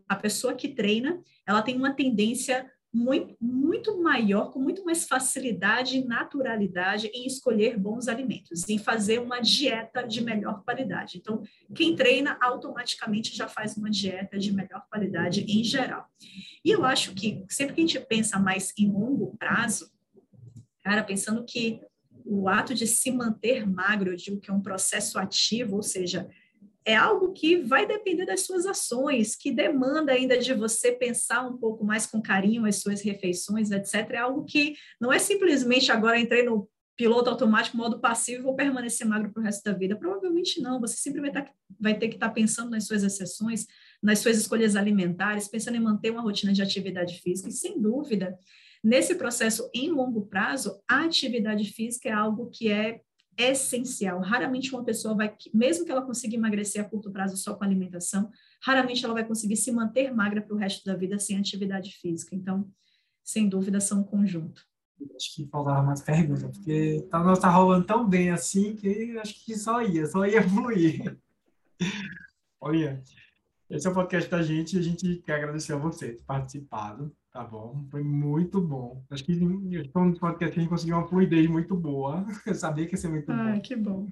a 0.09 0.15
pessoa 0.15 0.55
que 0.55 0.69
treina, 0.69 1.21
ela 1.45 1.61
tem 1.61 1.77
uma 1.77 1.93
tendência 1.93 2.67
muito, 2.91 3.35
muito 3.39 4.01
maior, 4.01 4.51
com 4.51 4.59
muito 4.59 4.83
mais 4.83 5.07
facilidade 5.07 5.99
e 5.99 6.03
naturalidade 6.03 7.11
em 7.13 7.27
escolher 7.27 7.77
bons 7.77 8.07
alimentos, 8.07 8.67
em 8.67 8.79
fazer 8.79 9.19
uma 9.19 9.39
dieta 9.39 10.01
de 10.01 10.23
melhor 10.23 10.63
qualidade. 10.63 11.19
Então, 11.19 11.43
quem 11.75 11.95
treina 11.95 12.39
automaticamente 12.41 13.35
já 13.35 13.47
faz 13.47 13.77
uma 13.77 13.91
dieta 13.91 14.39
de 14.39 14.51
melhor 14.51 14.83
qualidade 14.89 15.45
em 15.47 15.63
geral. 15.63 16.07
E 16.65 16.71
eu 16.71 16.83
acho 16.83 17.13
que 17.13 17.45
sempre 17.49 17.75
que 17.75 17.81
a 17.81 17.85
gente 17.85 17.99
pensa 17.99 18.39
mais 18.39 18.73
em 18.79 18.91
longo 18.91 19.37
prazo, 19.37 19.95
cara, 20.87 21.03
pensando 21.03 21.43
que 21.43 21.81
o 22.23 22.47
ato 22.47 22.73
de 22.73 22.87
se 22.87 23.11
manter 23.11 23.67
magro, 23.67 24.11
eu 24.11 24.15
digo 24.15 24.39
que 24.39 24.49
é 24.49 24.53
um 24.53 24.61
processo 24.61 25.19
ativo, 25.19 25.75
ou 25.75 25.83
seja, 25.83 26.29
é 26.85 26.95
algo 26.95 27.33
que 27.33 27.57
vai 27.57 27.85
depender 27.85 28.25
das 28.25 28.45
suas 28.45 28.65
ações, 28.65 29.35
que 29.35 29.51
demanda 29.51 30.13
ainda 30.13 30.37
de 30.37 30.53
você 30.53 30.93
pensar 30.93 31.45
um 31.45 31.57
pouco 31.57 31.83
mais 31.83 32.05
com 32.05 32.21
carinho 32.21 32.65
as 32.65 32.77
suas 32.77 33.01
refeições, 33.01 33.69
etc. 33.69 33.95
É 34.11 34.17
algo 34.17 34.45
que 34.45 34.75
não 34.99 35.11
é 35.11 35.19
simplesmente 35.19 35.91
agora 35.91 36.17
entrei 36.17 36.43
no 36.43 36.69
piloto 36.95 37.29
automático, 37.29 37.75
modo 37.75 37.99
passivo, 37.99 38.43
vou 38.43 38.55
permanecer 38.55 39.05
magro 39.05 39.33
para 39.33 39.41
o 39.41 39.43
resto 39.43 39.65
da 39.65 39.73
vida. 39.73 39.97
Provavelmente 39.97 40.61
não. 40.61 40.79
Você 40.79 40.95
sempre 40.95 41.19
vai, 41.19 41.31
tá, 41.31 41.51
vai 41.77 41.99
ter 41.99 42.07
que 42.07 42.15
estar 42.15 42.29
tá 42.29 42.33
pensando 42.33 42.71
nas 42.71 42.87
suas 42.87 43.03
exceções, 43.03 43.67
nas 44.01 44.19
suas 44.19 44.37
escolhas 44.37 44.77
alimentares, 44.77 45.49
pensando 45.49 45.75
em 45.75 45.81
manter 45.81 46.11
uma 46.11 46.21
rotina 46.21 46.53
de 46.53 46.61
atividade 46.61 47.19
física. 47.19 47.49
E, 47.49 47.51
sem 47.51 47.79
dúvida, 47.79 48.39
nesse 48.83 49.15
processo 49.15 49.69
em 49.73 49.89
longo 49.91 50.25
prazo, 50.25 50.81
a 50.89 51.05
atividade 51.05 51.65
física 51.65 52.09
é 52.09 52.11
algo 52.11 52.49
que 52.49 52.71
é 52.71 53.01
essencial. 53.37 54.19
Raramente 54.19 54.73
uma 54.73 54.83
pessoa 54.83 55.15
vai, 55.15 55.35
mesmo 55.53 55.85
que 55.85 55.91
ela 55.91 56.01
consiga 56.01 56.35
emagrecer 56.35 56.83
a 56.83 56.89
curto 56.89 57.11
prazo 57.11 57.37
só 57.37 57.53
com 57.53 57.63
alimentação, 57.63 58.29
raramente 58.63 59.05
ela 59.05 59.13
vai 59.13 59.25
conseguir 59.25 59.55
se 59.55 59.71
manter 59.71 60.13
magra 60.13 60.41
para 60.41 60.55
o 60.55 60.57
resto 60.57 60.83
da 60.83 60.95
vida 60.95 61.19
sem 61.19 61.37
atividade 61.37 61.91
física. 61.91 62.35
Então, 62.35 62.67
sem 63.23 63.47
dúvida, 63.47 63.79
são 63.79 64.01
um 64.01 64.03
conjunto. 64.03 64.63
Acho 65.15 65.35
que 65.35 65.47
faltava 65.47 65.83
mais 65.83 66.01
perguntas, 66.01 66.57
porque 66.57 67.05
tá, 67.11 67.23
nós 67.23 67.37
tá 67.37 67.49
rolando 67.49 67.85
tão 67.85 68.07
bem 68.09 68.31
assim 68.31 68.75
que 68.75 69.15
acho 69.19 69.45
que 69.45 69.55
só 69.55 69.83
ia, 69.83 70.07
só 70.07 70.25
ia 70.25 70.41
fluir. 70.41 71.15
Olha, 72.59 73.03
esse 73.69 73.85
é 73.85 73.89
o 73.91 73.93
podcast 73.93 74.29
da 74.29 74.41
gente 74.41 74.75
e 74.75 74.79
a 74.79 74.81
gente 74.81 75.17
quer 75.17 75.35
agradecer 75.35 75.73
a 75.73 75.77
você 75.77 76.13
ter 76.13 76.23
participado. 76.23 77.15
Tá 77.31 77.43
bom, 77.43 77.85
foi 77.91 78.03
muito 78.03 78.59
bom. 78.59 79.03
Acho 79.11 79.23
que 79.23 79.37
foi 79.91 80.01
um 80.01 80.13
podcast 80.13 80.53
que 80.53 80.59
a 80.59 80.63
gente 80.63 80.69
conseguiu 80.69 80.97
uma 80.97 81.07
fluidez 81.07 81.47
muito 81.47 81.75
boa. 81.75 82.25
Eu 82.45 82.55
sabia 82.55 82.85
que 82.85 82.93
ia 82.93 82.97
ser 82.97 83.09
muito 83.09 83.31
Ai, 83.31 83.55
bom. 83.55 83.61
que 83.61 83.75
bom. 83.75 84.07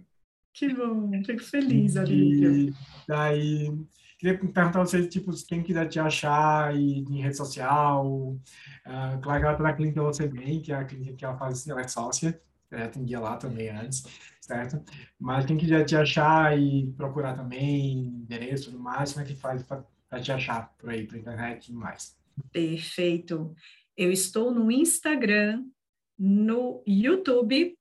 Que 0.53 0.73
bom, 0.73 1.11
fico 1.25 1.43
feliz, 1.43 1.97
Olivia. 1.97 2.73
Daí, 3.05 3.69
queria 4.17 4.37
perguntar 4.37 4.67
a 4.67 4.85
você, 4.85 5.05
tipo, 5.05 5.31
quem 5.45 5.61
quiser 5.61 5.87
te 5.89 5.99
achar 5.99 6.73
e, 6.73 6.99
em 6.99 7.21
rede 7.21 7.35
social, 7.35 8.07
uh, 8.07 9.21
claro 9.21 9.39
que 9.39 9.45
ela 9.45 9.51
está 9.51 9.63
na 9.63 9.73
clínica 9.73 10.01
você 10.01 10.27
vem, 10.29 10.61
que 10.61 10.71
é 10.71 10.75
a 10.75 10.85
clínica 10.85 11.13
que 11.13 11.25
ela 11.25 11.37
faz, 11.37 11.67
ela 11.67 11.81
é 11.81 11.87
sócia, 11.89 12.39
já 12.71 12.85
atendia 12.85 13.19
lá 13.19 13.35
também 13.35 13.69
antes, 13.69 14.05
certo? 14.39 14.81
Mas 15.19 15.45
quem 15.45 15.57
quiser 15.57 15.83
te 15.83 15.95
achar 15.97 16.57
e 16.57 16.87
procurar 16.95 17.33
também 17.33 18.05
endereço 18.05 18.69
e 18.69 18.71
tudo 18.71 18.79
mais, 18.81 19.11
como 19.11 19.25
é 19.25 19.27
que 19.27 19.35
faz 19.35 19.61
para 19.61 20.21
te 20.21 20.31
achar 20.31 20.73
por 20.77 20.89
aí, 20.89 21.05
pela 21.05 21.19
internet 21.19 21.63
e 21.63 21.67
tudo 21.67 21.79
mais? 21.79 22.17
Perfeito. 22.51 23.55
Eu 23.97 24.11
estou 24.11 24.51
no 24.51 24.71
Instagram, 24.71 25.63
no 26.17 26.83
YouTube, 26.85 27.77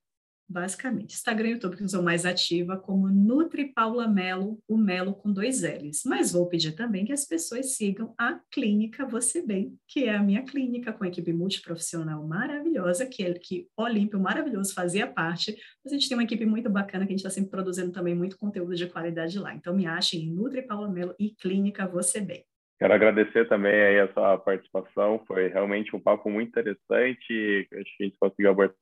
basicamente. 0.48 1.14
Instagram 1.14 1.48
e 1.48 1.52
YouTube, 1.52 1.76
que 1.76 1.82
eu 1.82 1.88
sou 1.88 2.02
mais 2.02 2.24
ativa, 2.24 2.76
como 2.76 3.08
Nutri 3.08 3.72
Paula 3.72 4.06
Melo, 4.06 4.58
o 4.68 4.76
Melo 4.76 5.14
com 5.14 5.32
dois 5.32 5.62
L's. 5.62 6.02
Mas 6.04 6.32
vou 6.32 6.46
pedir 6.46 6.72
também 6.72 7.04
que 7.04 7.12
as 7.12 7.24
pessoas 7.24 7.74
sigam 7.74 8.14
a 8.18 8.38
Clínica 8.50 9.06
Você 9.06 9.44
Bem, 9.44 9.76
que 9.88 10.04
é 10.04 10.14
a 10.14 10.22
minha 10.22 10.42
clínica 10.42 10.92
com 10.92 11.04
equipe 11.04 11.32
multiprofissional 11.32 12.26
maravilhosa, 12.26 13.06
que, 13.06 13.24
é, 13.24 13.34
que 13.34 13.68
Olímpio 13.76 14.20
maravilhoso 14.20 14.72
fazia 14.74 15.06
parte. 15.06 15.56
Mas 15.84 15.92
a 15.92 15.96
gente 15.96 16.08
tem 16.08 16.16
uma 16.16 16.24
equipe 16.24 16.46
muito 16.46 16.70
bacana 16.70 17.06
que 17.06 17.12
a 17.12 17.16
gente 17.16 17.26
está 17.26 17.30
sempre 17.30 17.50
produzindo 17.50 17.90
também 17.90 18.14
muito 18.14 18.38
conteúdo 18.38 18.76
de 18.76 18.86
qualidade 18.86 19.38
lá. 19.38 19.54
Então 19.54 19.74
me 19.74 19.86
achem 19.86 20.24
em 20.24 20.30
Nutri 20.32 20.62
Paula 20.62 20.88
Melo 20.88 21.14
e 21.18 21.30
Clínica 21.30 21.86
Você 21.88 22.20
Bem. 22.20 22.44
Quero 22.84 22.92
agradecer 22.96 23.48
também 23.48 23.72
aí 23.72 23.98
a 23.98 24.12
sua 24.12 24.36
participação, 24.36 25.24
foi 25.26 25.48
realmente 25.48 25.96
um 25.96 26.00
papo 26.00 26.28
muito 26.28 26.50
interessante, 26.50 27.66
acho 27.72 27.96
que 27.96 28.02
a 28.02 28.04
gente 28.04 28.18
conseguiu 28.20 28.50
abordar, 28.50 28.76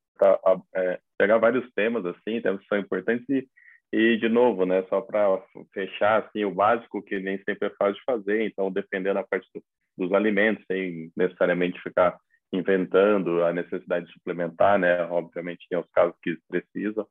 é, 0.75 0.99
pegar 1.17 1.39
vários 1.39 1.73
temas, 1.73 2.05
assim, 2.05 2.41
temas 2.41 2.61
que 2.63 2.67
são 2.67 2.79
importantes 2.79 3.25
e, 3.29 3.47
e 3.93 4.17
de 4.17 4.29
novo, 4.29 4.67
né, 4.67 4.85
só 4.89 5.01
para 5.01 5.41
fechar, 5.73 6.21
assim, 6.21 6.45
o 6.45 6.51
básico 6.53 7.01
que 7.01 7.21
nem 7.21 7.41
sempre 7.45 7.69
é 7.69 7.75
fácil 7.79 7.95
de 7.95 8.03
fazer, 8.05 8.43
então, 8.43 8.73
defendendo 8.73 9.19
a 9.19 9.23
parte 9.23 9.49
do, 9.55 9.63
dos 9.97 10.13
alimentos, 10.13 10.65
sem 10.67 11.13
necessariamente 11.17 11.81
ficar 11.81 12.19
inventando 12.53 13.45
a 13.45 13.53
necessidade 13.53 14.07
de 14.07 14.13
suplementar, 14.15 14.81
né, 14.81 15.05
obviamente 15.13 15.69
tem 15.71 15.79
os 15.79 15.89
casos 15.93 16.17
que 16.25 16.37
precisam. 16.49 17.07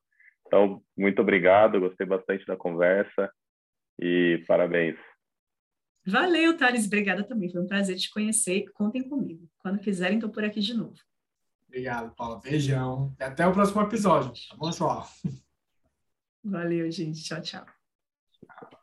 Então, 0.45 0.81
muito 0.97 1.21
obrigado, 1.21 1.79
gostei 1.79 2.05
bastante 2.05 2.45
da 2.45 2.57
conversa 2.57 3.31
e 3.97 4.43
parabéns. 4.45 4.97
Valeu, 6.05 6.57
Thales. 6.57 6.85
Obrigada 6.85 7.23
também. 7.23 7.49
Foi 7.49 7.61
um 7.61 7.67
prazer 7.67 7.97
te 7.97 8.09
conhecer. 8.09 8.65
Contem 8.73 9.07
comigo. 9.07 9.47
Quando 9.59 9.79
quiserem, 9.79 10.17
estou 10.17 10.29
por 10.29 10.43
aqui 10.43 10.59
de 10.59 10.73
novo. 10.73 10.95
Obrigado, 11.67 12.13
Paula. 12.15 12.39
Beijão. 12.39 13.15
E 13.19 13.23
até 13.23 13.47
o 13.47 13.53
próximo 13.53 13.81
episódio. 13.81 14.33
Tá 14.49 14.55
bom, 14.55 14.67
pessoal? 14.67 15.07
Valeu, 16.43 16.89
gente. 16.91 17.23
Tchau, 17.23 17.41
tchau. 17.41 17.65
tchau. 17.65 18.80